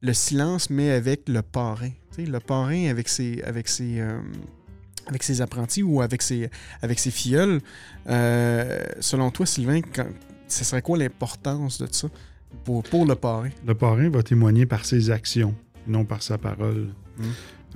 [0.00, 1.90] le silence, mais avec le parrain.
[2.18, 3.42] Le parrain avec ses.
[3.42, 4.20] Avec ses euh,
[5.08, 6.48] avec ses apprentis ou avec ses,
[6.80, 7.60] avec ses filleuls.
[8.08, 10.06] Euh, selon toi, Sylvain, quand,
[10.46, 12.08] ce serait quoi l'importance de ça
[12.64, 13.50] pour, pour le parrain?
[13.66, 15.54] Le parrain va témoigner par ses actions,
[15.88, 16.90] non par sa parole.
[17.18, 17.22] Mm.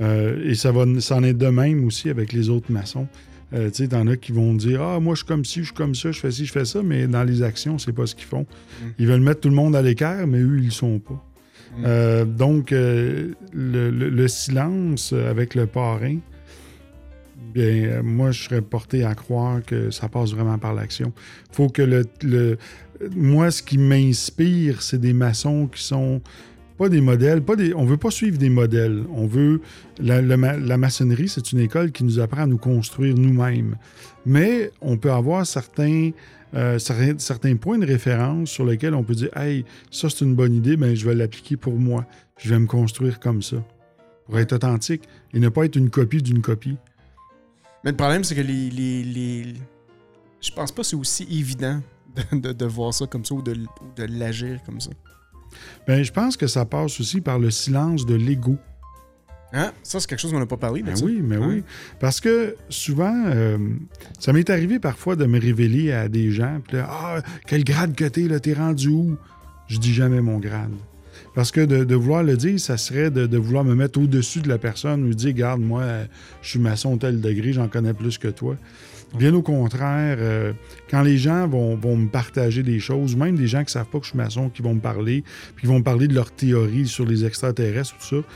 [0.00, 3.06] Euh, et ça va, c'en est de même aussi avec les autres maçons.
[3.54, 5.66] Euh, tu sais, t'en as qui vont dire Ah, moi, je suis comme ci, je
[5.66, 8.06] suis comme ça, je fais ci, je fais ça, mais dans les actions, c'est pas
[8.06, 8.42] ce qu'ils font.
[8.42, 8.84] Mm.
[8.98, 11.14] Ils veulent mettre tout le monde à l'écart, mais eux, ils le sont pas.
[11.78, 11.82] Mm.
[11.86, 16.16] Euh, donc, euh, le, le- le silence avec le parrain
[17.54, 21.12] bien, moi, je serais porté à croire que ça passe vraiment par l'action.
[21.52, 22.58] faut que le, le-
[23.14, 26.20] Moi, ce qui m'inspire, c'est des maçons qui sont
[26.76, 29.04] pas des modèles, pas des, on veut pas suivre des modèles.
[29.12, 29.60] On veut.
[29.98, 30.20] La,
[30.76, 33.76] maçonnerie, c'est une école qui nous apprend à nous construire nous-mêmes.
[34.24, 36.10] Mais on peut avoir certains,
[36.54, 40.34] euh, certains, certains points de référence sur lesquels on peut dire Hey, ça c'est une
[40.34, 42.04] bonne idée, mais je vais l'appliquer pour moi.
[42.38, 43.56] Je vais me construire comme ça.
[44.26, 45.02] Pour être authentique
[45.32, 46.76] et ne pas être une copie d'une copie.
[47.84, 49.54] Mais le problème, c'est que les, les, les-
[50.40, 51.80] Je pense pas que c'est aussi évident
[52.32, 54.90] de, de- de voir ça comme ça ou de, de l'agir comme ça.
[55.86, 58.56] Ben, je pense que ça passe aussi par le silence de l'ego.
[59.52, 59.72] Hein?
[59.82, 61.04] Ça, c'est quelque chose qu'on n'a pas parlé Ben ça.
[61.04, 61.46] oui, mais Hein?
[61.48, 61.62] oui.
[62.00, 63.56] Parce que souvent, euh,
[64.18, 66.60] ça m'est arrivé parfois de me révéler à des gens.
[66.66, 69.16] Puis là, ah, quel grade que t'es, là, t'es rendu où?
[69.68, 70.72] Je dis jamais mon grade.
[71.34, 74.40] Parce que de, de vouloir le dire, ça serait de, de vouloir me mettre au-dessus
[74.40, 76.04] de la personne ou dire, regarde, moi, euh,
[76.42, 78.56] je suis maçon tel degré, j'en connais plus que toi.
[79.18, 80.52] Bien au contraire, euh,
[80.90, 84.04] quand les gens vont, me partager des choses, même des gens qui savent pas que
[84.04, 86.86] je suis maçon, qui vont me parler, puis qui vont me parler de leur théorie
[86.86, 88.28] sur les extraterrestres, tout ça,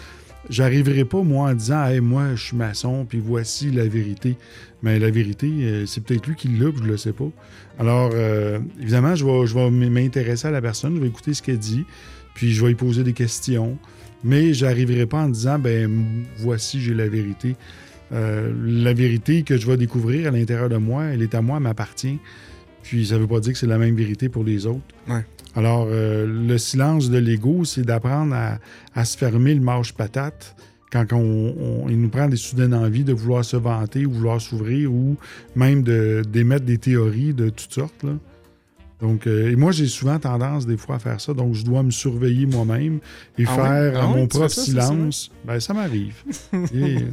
[0.49, 4.37] j'arriverai pas, moi, en disant, hey, moi, je suis maçon, puis voici la vérité.
[4.83, 7.29] Mais la vérité, euh, c'est peut-être lui qui l'a, puis je le sais pas.
[7.79, 11.43] Alors, euh, évidemment, je vais, je vais m'intéresser à la personne, je vais écouter ce
[11.43, 11.85] qu'elle dit,
[12.35, 13.77] puis je vais lui poser des questions.
[14.25, 17.57] Mais j'arriverai pas en disant, ben, voici, j'ai la vérité.
[18.13, 21.57] Euh, la vérité que je vais découvrir à l'intérieur de moi, elle est à moi,
[21.59, 22.19] elle m'appartient.
[22.83, 24.81] Puis ça veut pas dire que c'est la même vérité pour les autres.
[25.09, 25.25] Ouais.
[25.55, 28.59] Alors, euh, le silence de l'ego, c'est d'apprendre à,
[28.95, 30.57] à se fermer le mâche patate
[30.93, 31.19] quand on,
[31.85, 35.17] on- il nous prend des soudaines envies de vouloir se vanter ou vouloir s'ouvrir ou
[35.55, 38.03] même de- d'émettre des théories de toutes sortes.
[38.03, 38.13] là.
[39.03, 41.33] Donc, euh, et moi, j'ai souvent tendance des fois à faire ça.
[41.33, 43.01] Donc, je dois me surveiller moi-même
[43.39, 43.57] et Ah oui?
[43.57, 45.31] faire Ah oui, mon fais propre ça, c'est ça, silence.
[45.47, 46.15] Ben, ça m'arrive.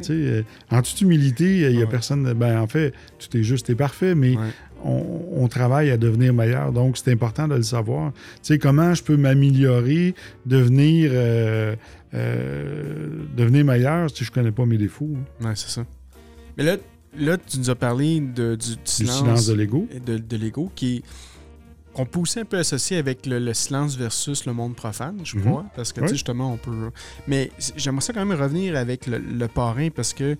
[0.01, 1.87] Sais, euh, en toute humilité, il n'y a Ouais.
[1.87, 2.31] personne.
[2.33, 4.43] Ben, en fait, tout est juste et parfait, mais Ouais.
[4.83, 6.73] on, on travaille à devenir meilleur.
[6.73, 8.11] Donc, c'est important de le savoir.
[8.13, 10.13] Tu sais, comment je peux m'améliorer,
[10.45, 11.75] devenir, euh,
[12.13, 15.09] euh, devenir meilleur si je connais pas mes défauts.
[15.41, 15.45] hein?
[15.49, 15.85] Ouais, c'est ça.
[16.57, 16.77] Mais là,
[17.17, 19.87] là, tu nous as parlé de, du, du Du silence, silence de l'ego.
[20.05, 21.03] de, de l'ego qui est-
[21.97, 25.35] qu'on peut aussi un peu associer avec le, le silence versus le monde profane, je
[25.37, 25.43] Mhm.
[25.43, 25.65] crois.
[25.75, 26.07] Parce que, Oui.
[26.07, 26.91] justement, on peut.
[27.27, 30.37] Mais j'aimerais ça quand même revenir avec le, le parrain parce que.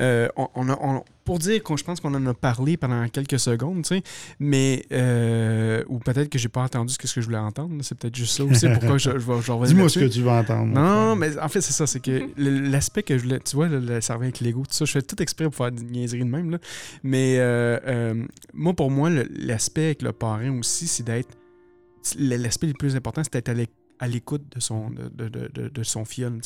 [0.00, 3.08] Euh, on, on a, on- pour dire qu'on je pense qu'on en a parlé pendant
[3.08, 4.02] quelques secondes, tu sais,
[4.38, 7.74] mais euh, ou peut-être que j'ai pas entendu ce que je voulais entendre.
[7.82, 10.22] C'est peut-être juste ça aussi pourquoi je, je vais, je vais Dis-moi ce que tu
[10.22, 10.66] veux entendre.
[10.72, 11.86] Non, non, mais en fait, c'est ça.
[11.86, 13.40] C'est que le- l'aspect que je voulais.
[13.40, 15.72] Tu vois, le, le cerveau avec l'ego, tout ça, je fais tout exprès pour faire
[15.72, 16.50] des niaiseries de même.
[16.50, 16.58] Là.
[17.02, 18.24] Mais euh, euh,
[18.54, 21.30] moi, pour moi, l'aspect avec le parrain aussi, c'est d'être.
[22.18, 23.66] L'aspect le plus important, c'est d'être à l'é-
[23.98, 26.40] à l'écoute de son, de, de, de- de- de son filleul.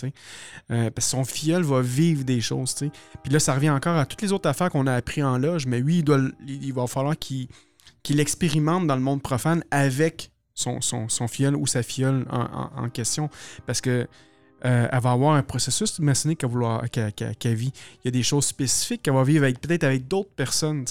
[0.70, 2.74] Euh, parce que son filleul va vivre des choses.
[3.22, 5.66] Puis là, ça revient encore à toutes les autres affaires qu'on a appris en loge.
[5.66, 7.48] Mais oui, il, doit, il va falloir qu'il
[8.20, 13.30] expérimente dans le monde profane avec son, son, son filleul ou sa filleule en, question.
[13.66, 14.06] Parce que
[14.66, 16.44] euh, elle va avoir un processus maçonnique
[16.90, 17.72] qu'elle vit.
[18.04, 20.84] Il y a des choses spécifiques qu'elle va vivre peut-être avec d'autres personnes.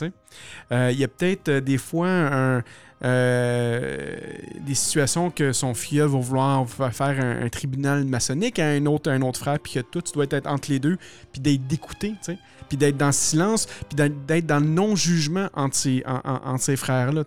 [0.71, 2.63] Euh, il y a peut-être des fois un,
[3.03, 4.17] euh,
[4.59, 8.85] des situations que son filleul va vouloir fa- faire un, un tribunal maçonnique à un
[8.85, 10.97] autre, un autre frère, puis que tout tu dois être entre les deux,
[11.31, 12.15] puis d'être d'écouter,
[12.67, 16.03] puis d'être dans le silence, puis d'être dans le non-jugement entre ces,
[16.75, 17.23] frères-là.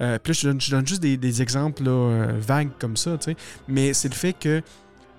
[0.00, 3.34] Euh, puis là, je donne, juste des, exemples euh, vagues comme ça, tu
[3.66, 4.62] mais c'est le fait que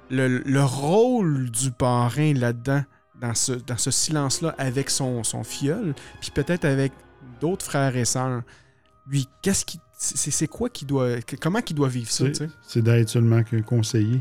[0.10, 2.84] le, le rôle du parrain là-dedans,
[3.20, 6.92] dans ce, dans ce silence-là, avec son, son filleul, puis peut-être avec
[7.42, 8.42] d'autres frères et sœurs,
[9.08, 9.80] lui, qu'est-ce qui.
[10.02, 11.18] C'est c'est quoi qui doit.
[11.42, 12.24] Comment qu'il doit vivre ça,
[12.66, 14.20] C'est d'être seulement qu'un conseiller.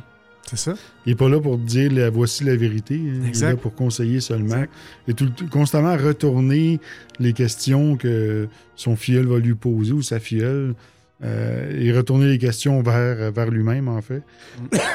[0.50, 0.74] C'est ça?
[1.06, 2.94] Il n'est pas là pour dire la- voici la vérité.
[2.96, 3.20] hein.
[3.22, 4.56] Il est là pour conseiller seulement.
[4.56, 4.72] Exact.
[5.06, 6.80] Et tout, constamment retourner
[7.20, 10.74] les questions que son filleul va lui poser ou sa filleule.
[11.22, 14.22] euh, et retourner les questions vers, vers lui-même, en fait.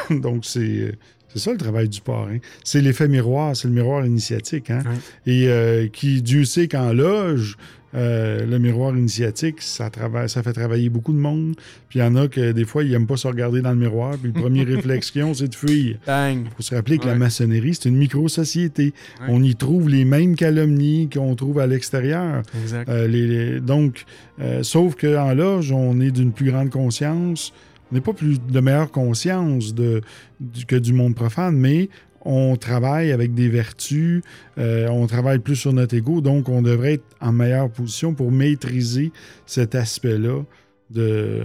[0.10, 0.20] Mm.
[0.22, 0.98] Donc, c'est.
[1.30, 2.38] C'est ça le travail du parrain.
[2.64, 4.70] C'est l'effet miroir, c'est le miroir initiatique.
[4.70, 4.84] Hein?
[5.26, 7.58] Et euh, qui, Dieu sait qu'en loge,
[7.96, 11.56] euh, le miroir initiatique, ça, travaille, ça fait travailler beaucoup de monde.
[11.90, 13.78] Puis il y en a que des fois, ils n'aiment pas se regarder dans le
[13.78, 14.18] miroir.
[14.18, 15.98] Puis le premier réflexe qu'ils ont, c'est de fuir.
[16.08, 16.40] Bang!
[16.46, 18.94] Il faut se rappeler que la maçonnerie, c'est une micro-société.
[19.22, 19.26] Ouais.
[19.30, 22.42] On y trouve les mêmes calomnies qu'on trouve à l'extérieur.
[22.62, 22.90] Exact.
[22.90, 24.06] Euh, les- les- donc,
[24.42, 27.54] euh, sauf qu'en loge, on est d'une plus grande conscience.
[27.92, 30.02] On n'est pas plus de meilleure conscience de,
[30.40, 31.90] du- que du monde profane, mais
[32.26, 34.22] on travaille avec des vertus,
[34.58, 38.32] euh, on travaille plus sur notre ego, donc on devrait être en meilleure position pour
[38.32, 39.12] maîtriser
[39.46, 40.42] cet aspect-là
[40.90, 41.44] de,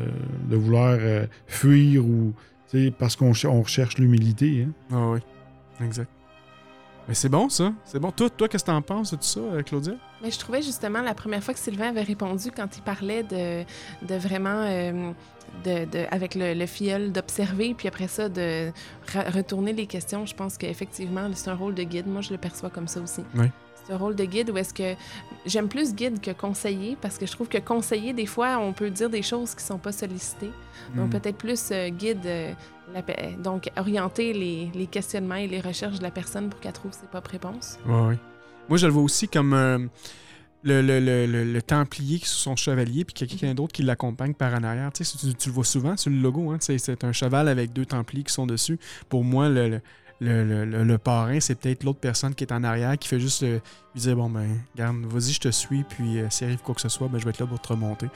[0.50, 2.32] vouloir euh, fuir ou
[2.98, 4.66] parce qu'on ch- on recherche l'humilité.
[4.68, 4.72] hein.
[4.92, 5.20] Ah oui.
[5.84, 6.10] Exact.
[7.08, 7.72] Mais c'est bon, ça.
[7.86, 8.10] C'est bon.
[8.12, 9.94] Toi, toi qu'est-ce que t'en penses de tout ça, euh, Claudia?
[10.22, 13.64] Mais je trouvais justement la première fois que Sylvain avait répondu quand il parlait de,
[14.06, 14.62] de vraiment.
[14.66, 15.12] euh,
[15.64, 18.70] de, de- avec le, le filleul d'observer, puis après ça, de
[19.34, 20.26] retourner les questions.
[20.26, 22.06] Je pense qu'effectivement, c'est un rôle de guide.
[22.06, 23.22] Moi, je le perçois comme ça aussi.
[23.34, 23.46] Oui.
[23.86, 24.94] C'est un rôle de guide où est-ce que
[25.46, 28.90] j'aime plus guide que conseiller parce que je trouve que conseiller, des fois, on peut
[28.90, 30.50] dire des choses qui sont pas sollicitées.
[30.94, 31.10] Donc, Hmm.
[31.18, 32.52] peut-être plus euh, guide, euh,
[32.94, 36.72] la pe- donc orienter les, les questionnements et les recherches de la personne pour qu'elle
[36.72, 37.78] trouve ses propres réponses.
[37.86, 38.18] Ouais, ouais.
[38.68, 39.78] Moi, je le vois aussi comme euh,
[40.62, 43.54] le, le, le, le- Templier qui est sur son chevalier, puis qu'il y a quelqu'un
[43.54, 44.90] d'autre qui l'accompagne par en arrière.
[44.92, 46.50] Tu, sais, tu, tu le vois souvent sur le logo.
[46.50, 48.78] Hein, tu sais, c'est un cheval avec deux Templiers qui sont dessus.
[49.08, 49.80] Pour moi, le, le,
[50.20, 53.20] le, le- le- le parrain, c'est peut-être l'autre personne qui est en arrière qui fait
[53.20, 53.60] juste euh,
[53.94, 56.80] lui dire Bon, ben, garde, vas-y, je te suis, puis euh, s'il arrive quoi que
[56.80, 58.06] ce soit, ben, je vais être là pour te remonter.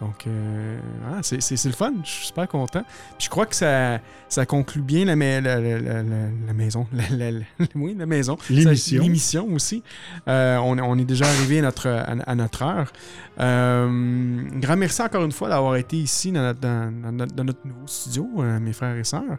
[0.00, 0.78] Donc, euh,
[1.22, 1.92] c'est c'est- c'est le fun.
[2.02, 2.82] Je suis super content.
[3.18, 6.52] Puis je crois que ça, ça conclut bien la, ma- la, la- la- la- la
[6.54, 6.86] maison.
[6.92, 8.38] La, la- la- oui, la maison.
[8.48, 8.96] L'émission.
[8.98, 9.82] Ça- L'émission aussi.
[10.26, 12.92] Euh, on, on est déjà arrivé à notre, à, à notre heure.
[13.38, 17.44] Euh, grand merci encore une fois d'avoir été ici dans notre, dans- dans notre- dans
[17.44, 19.38] notre nouveau studio, euh, mes frères et sœurs.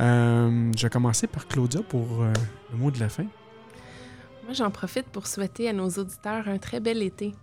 [0.00, 2.32] Euh, je vais commencer par Claudia pour euh,
[2.72, 3.24] le mot de la fin.
[4.44, 7.34] Moi, j'en profite pour souhaiter à nos auditeurs un très bel été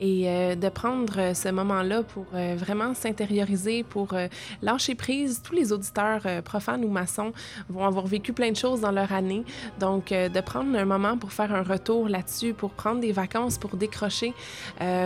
[0.00, 4.28] et euh, de prendre euh, ce moment-là pour euh, vraiment s'intérioriser, pour euh,
[4.62, 5.42] lâcher prise.
[5.42, 7.32] Tous les auditeurs profanes ou maçons
[7.68, 9.44] vont avoir vécu plein de choses dans leur année.
[9.80, 13.76] Donc, de prendre un moment pour faire un retour là-dessus, pour prendre des vacances, pour
[13.76, 14.34] décrocher,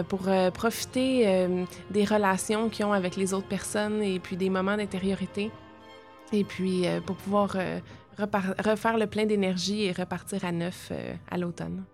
[0.09, 1.49] pour profiter
[1.91, 5.51] des relations qu'ils ont avec les autres personnes et puis des moments d'intériorité.
[6.33, 7.57] Et puis, pour pouvoir
[8.19, 10.93] refaire le plein d'énergie et repartir à neuf
[11.31, 11.85] à l'automne.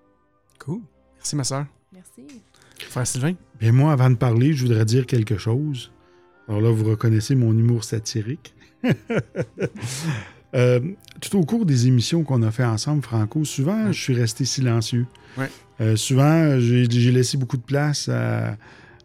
[0.59, 0.81] Cool.
[1.17, 1.67] Merci, ma soeur.
[1.93, 2.27] Merci.
[2.89, 3.35] Frère Sylvain?
[3.61, 5.91] Bien, moi, avant de parler, je voudrais dire quelque chose.
[6.49, 8.55] Alors là, vous reconnaissez mon humour satirique.
[10.55, 10.81] Euh,
[11.21, 15.05] tout au cours des émissions qu'on a fait ensemble, Franco, souvent, je suis resté silencieux.
[15.37, 15.51] Ouais.
[15.83, 18.57] Euh, souvent, j'ai laissé beaucoup de place à-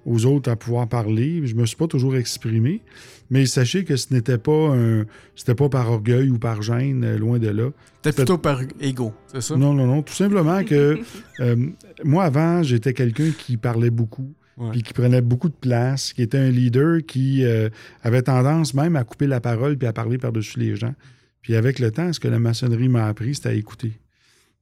[0.06, 1.46] aux autres à pouvoir parler.
[1.46, 2.82] Je me suis pas toujours exprimé.
[3.30, 7.18] Mais sachez que ce n'était pas un, c'était pas par orgueil ou par gêne, euh,
[7.18, 7.70] loin de là.
[8.02, 9.56] Peut-être plutôt par ego, c'est ça?
[9.56, 10.02] Non, non, non.
[10.04, 11.00] Tout simplement que
[11.40, 11.56] euh,
[12.04, 14.70] moi, avant, j'étais quelqu'un qui parlait beaucoup, Ouais.
[14.70, 17.70] puis qui prenait beaucoup de place, qui était un leader qui euh,
[18.04, 20.94] avait tendance même à couper la parole puis à parler par-dessus les gens.
[21.42, 23.94] Puis avec le temps, ce que la maçonnerie m'a appris, c'était à écouter.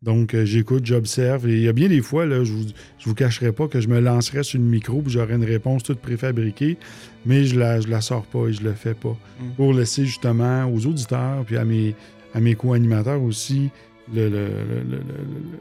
[0.03, 1.47] Donc, euh, j'écoute, j'observe.
[1.47, 2.65] Et il y a bien des fois, là, je vous,
[2.97, 5.83] je vous cacherai pas que je me lancerais sur le micro puis j'aurais une réponse
[5.83, 6.77] toute préfabriquée,
[7.25, 9.15] mais je la, je la sors pas et je le fais pas.
[9.39, 9.49] Mm.
[9.57, 11.93] Pour laisser justement aux auditeurs puis à mes,
[12.33, 13.69] à mes co-animateurs aussi
[14.13, 15.59] le, le- le- le- le-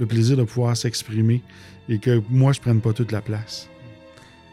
[0.00, 1.40] le plaisir de pouvoir s'exprimer
[1.88, 3.70] et que moi, je prenne pas toute la place.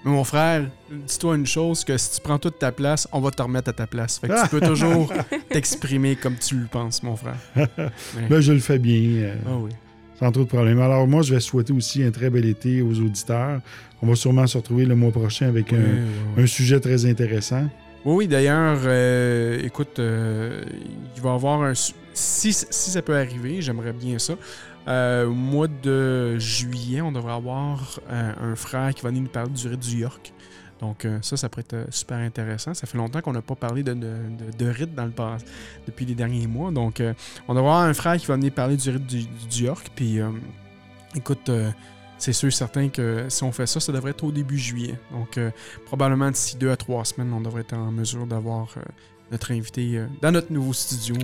[0.06, 3.32] Mais mon frère, dis-toi une chose, que si tu prends toute ta place, on va
[3.32, 4.20] te remettre à ta place.
[4.20, 5.12] Fait que tu peux toujours
[5.50, 7.38] t'exprimer comme tu le penses, mon frère.
[7.56, 9.24] Mais- Là, je le fais bien.
[9.24, 9.72] euh, Ah oui.
[10.20, 10.80] Sans trop de problème.
[10.80, 13.62] Alors, moi, je vais souhaiter aussi un très bel été aux auditeurs.
[14.02, 17.68] On va sûrement se retrouver le mois prochain avec un, sujet très intéressant.
[18.06, 20.62] Oui, oui, d'ailleurs, euh, écoute, euh,
[21.16, 21.74] il va y avoir un.
[21.76, 24.34] Si, si ça peut arriver, j'aimerais bien ça.
[24.88, 29.30] Euh, au mois de juillet, on devrait avoir euh, un frère qui va venir nous
[29.30, 30.34] parler du rite du York.
[30.82, 32.74] Donc, euh, ça, ça pourrait être euh, super intéressant.
[32.74, 33.96] Ça fait longtemps qu'on n'a pas parlé de,
[34.68, 35.46] rite dans le passé,
[35.88, 36.72] depuis les derniers mois.
[36.72, 37.02] Donc,
[37.48, 39.92] on devrait avoir un frère qui va venir parler du rite du, York.
[39.96, 40.20] Puis,
[41.16, 41.50] écoute,
[42.18, 44.96] c'est sûr et certain que si on fait ça, ça devrait être au début juillet.
[45.12, 45.40] Donc,
[45.86, 48.76] probablement d'ici deux à trois semaines, on devrait être en mesure d'avoir
[49.32, 51.16] notre invité dans notre nouveau studio.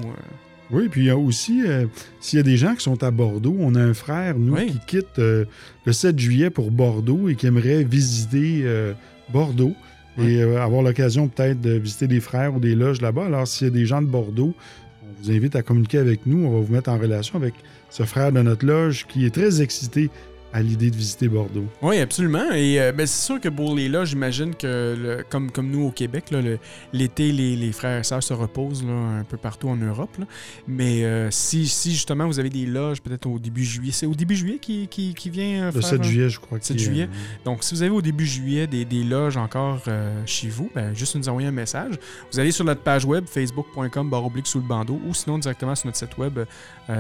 [0.72, 1.86] Oui, puis il y a aussi, euh,
[2.20, 4.68] s'il y a des gens qui sont à Bordeaux, on a un frère, nous, Oui.
[4.68, 5.46] qui quitte euh,
[5.86, 8.94] le 7 juillet pour Bordeaux et qui aimerait visiter euh,
[9.34, 9.74] Bordeaux
[10.22, 13.28] et avoir l'occasion peut-être de visiter des frères ou des loges là-bas.
[13.28, 14.54] Alors, s'il y a des gens de Bordeaux,
[15.02, 16.46] on vous invite à communiquer avec nous.
[16.46, 17.54] On va vous mettre en relation avec
[17.90, 20.10] ce frère de notre loge qui est très excité
[20.52, 21.66] à l'idée de visiter Bordeaux.
[21.84, 22.52] Oui, absolument.
[22.54, 25.84] Et euh, ben, c'est sûr que pour les là, j'imagine que le- comme, comme nous
[25.86, 26.58] au Québec, le-
[26.92, 30.10] l'été, les, les frères et sœurs se reposent là, un peu partout en Europe.
[30.18, 30.26] là.
[30.68, 34.16] Mais euh, si, si justement vous avez des loges, peut-être au début juillet, c'est au
[34.16, 36.58] début juillet qui, qui, qui vient euh, Le faire, 7 euh, juillet, je crois.
[36.60, 37.10] 7 qu'il y a- juillet.
[37.46, 39.84] Donc, si vous avez au début juillet des, des loges encore
[40.26, 41.94] chez vous, ben, juste nous envoyer un message.
[42.32, 45.76] Vous allez sur notre page web, facebook.com, barre oblique sous le bandeau, ou sinon directement
[45.76, 46.40] sur notre site web,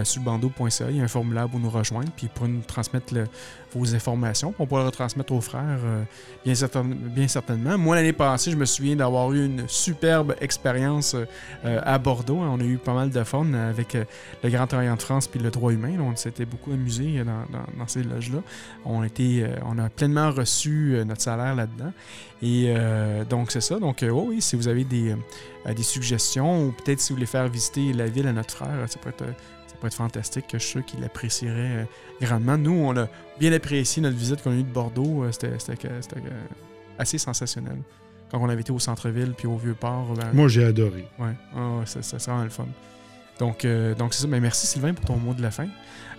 [0.04, 0.86] sous le bandeau.ca.
[0.91, 3.26] Il y a un formulaire pour nous rejoindre, puis pour nous transmettre le-
[3.73, 4.53] vos informations.
[4.59, 6.03] On pourra retransmettre aux frères, euh,
[6.43, 7.77] bien, certain- bien certainement.
[7.77, 12.37] Moi, l'année passée, je me souviens d'avoir eu une superbe expérience euh, à Bordeaux.
[12.37, 14.05] On a eu pas mal de fun avec euh,
[14.43, 15.93] le Grand Orient de France puis le droit humain.
[15.99, 18.39] On s'était beaucoup amusé dans, ces loges-là.
[18.85, 21.91] On, a pleinement reçu notre salaire là-dedans.
[22.41, 22.73] Et
[23.29, 23.79] donc, c'est ça.
[23.79, 25.15] Donc, oh oui, si vous avez des,
[25.65, 28.99] des suggestions ou peut-être si vous voulez faire visiter la ville à notre frère, ça
[28.99, 29.33] pourrait être,
[29.80, 30.45] ça va être fantastique.
[30.53, 31.86] Je suis sûr qu'il l'apprécierait euh,
[32.21, 32.57] grandement.
[32.57, 33.07] Nous, on a
[33.39, 35.23] bien apprécié notre visite qu'on a eue de Bordeaux.
[35.23, 35.49] Euh, C'était
[36.97, 37.77] assez sensationnel.
[38.32, 40.13] Quand on avait été au centre-ville puis au Vieux-Port.
[40.15, 41.07] ben, Moi, j'ai adoré.
[41.17, 41.34] Ouais,
[41.86, 42.67] ça, c'est vraiment le fun.
[43.39, 44.27] Donc, euh, donc c'est ça.
[44.27, 45.67] Merci Sylvain pour ton mot de la fin.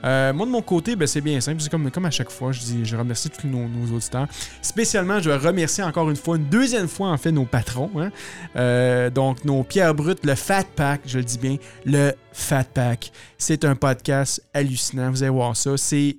[0.05, 1.63] Euh, moi, de mon côté, ben, c'est bien simple.
[1.71, 4.27] Comme, comme à chaque fois, je dis, je remercie tous nos, auditeurs.
[4.63, 7.91] Spécialement, je vais remercier encore une fois, une deuxième fois, en fait, nos patrons.
[7.99, 8.11] hein.
[8.57, 13.13] Euh, donc, nos pierres brutes, le Fat Pack, je le dis bien, le Fat Pack.
[13.37, 15.11] C'est un podcast hallucinant.
[15.11, 15.77] Vous allez voir ça.
[15.77, 16.17] C'est.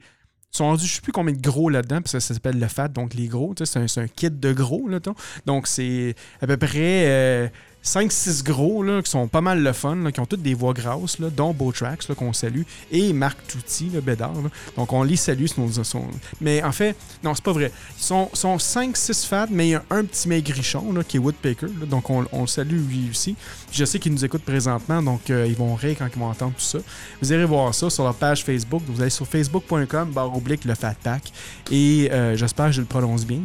[0.53, 2.89] Sont rendus, je sais plus combien de gros là-dedans, puis ça, ça s'appelle le fat,
[2.89, 3.55] donc les gros.
[3.63, 4.99] C'est un, kit de gros, là.
[5.45, 7.47] Donc, c'est à peu près euh,
[7.84, 10.73] 5-6 gros, là, qui sont pas mal le fun, là, qui ont toutes des voix
[10.73, 12.61] grasses, là, dont Botrax, qu'on salue,
[12.91, 14.34] et Marc Touty, le Bédard.
[14.77, 15.45] Donc, on les salue.
[15.57, 16.05] nos- son-
[16.39, 17.71] Mais en fait, non, c'est pas vrai.
[17.97, 21.67] Ils sont, sont 5-6 fans, mais il y a un petit maigrichon, qui est Woodpecker.
[21.88, 23.36] donc, on, le salue lui aussi.
[23.71, 26.53] Je sais qu'ils nous écoutent présentement, donc euh, ils vont rire quand ils vont entendre
[26.53, 26.79] tout ça.
[27.21, 28.82] Vous irez voir ça sur leur page Facebook.
[28.88, 31.32] Vous allez sur facebook.com, barre oblique, le Fat Pack.
[31.71, 33.39] Et euh, j'espère que je le prononce bien.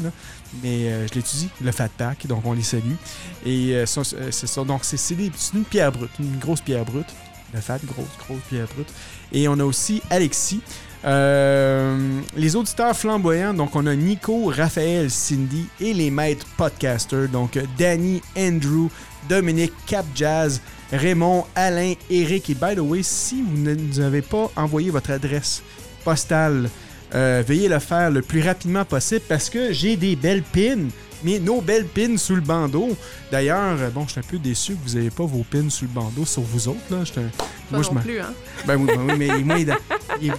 [0.62, 2.26] Mais euh, je l'étudie, le Fat Pack.
[2.26, 2.94] Donc, on les salue.
[3.44, 4.64] Et euh, c'est ça.
[4.64, 5.14] Donc, c'est
[5.54, 7.08] une pierre brute, une grosse pierre brute.
[7.54, 8.92] Le Fat, grosse, grosse pierre brute.
[9.32, 10.60] Et on a aussi Alexis.
[11.04, 17.56] Euh, les auditeurs flamboyants, donc on a Nico, Raphaël, Cindy et les maîtres podcasters, donc
[17.56, 18.88] euh, Danny, Andrew,
[19.28, 24.22] Dominique, Cap Jazz, Raymond, Alain, Eric et by the way, si vous ne nous avez
[24.22, 25.62] pas envoyé votre adresse
[26.02, 30.88] postale, euh, veuillez le faire le plus rapidement possible parce que j'ai des belles pins.
[31.26, 32.96] Mais nos belles pins sous le bandeau.
[33.32, 35.84] D'ailleurs, euh, bon, je suis un peu déçu que vous n'ayez pas vos pins sous
[35.86, 36.78] le bandeau sur vous autres.
[36.88, 36.98] Là.
[37.04, 37.30] J'étais un-
[37.68, 38.32] Pas Moi, je non m'en- plus, hein?
[38.64, 39.56] ben oui, ben oui, mais moi,
[40.22, 40.32] ils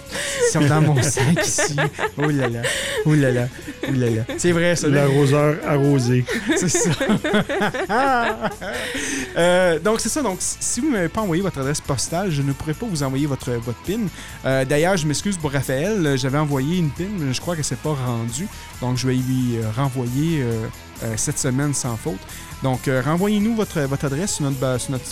[0.50, 1.76] sont dans mon sac ici.
[2.16, 2.62] Oh là là,
[3.04, 3.48] oh là là,
[3.86, 4.22] oh là là.
[4.38, 4.88] C'est vrai, ça.
[4.88, 6.24] L'arroseur arrosé.
[6.56, 6.90] C'est ça.
[9.36, 10.22] Euh, donc, c'est ça.
[10.22, 13.02] Donc, si- vous ne m'avez pas envoyé votre adresse postale, je ne pourrais pas vous
[13.04, 14.00] envoyer votre, votre PIN.
[14.44, 16.16] Euh, D'ailleurs, je m'excuse pour Raphaël.
[16.18, 18.48] J'avais envoyé une PIN, mais je crois que c'est pas rendu.
[18.80, 20.66] Donc, je vais lui renvoyer euh,
[21.16, 22.18] cette semaine sans faute.
[22.62, 24.64] Donc, euh, renvoyez-nous votre, votre adresse sur notre,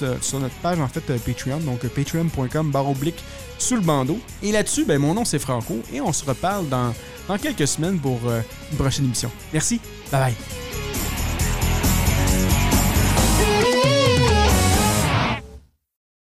[0.02, 1.58] euh, sur notre page, en fait, euh, Patreon.
[1.60, 3.22] Donc, euh, patreon.com barre oblique
[3.58, 4.18] sous le bandeau.
[4.42, 5.80] Et là-dessus, ben, mon nom, c'est Franco.
[5.92, 6.92] Et on se reparle dans,
[7.28, 8.40] dans quelques semaines pour euh,
[8.72, 9.30] une prochaine émission.
[9.52, 9.80] Merci.
[10.10, 11.15] Bye bye.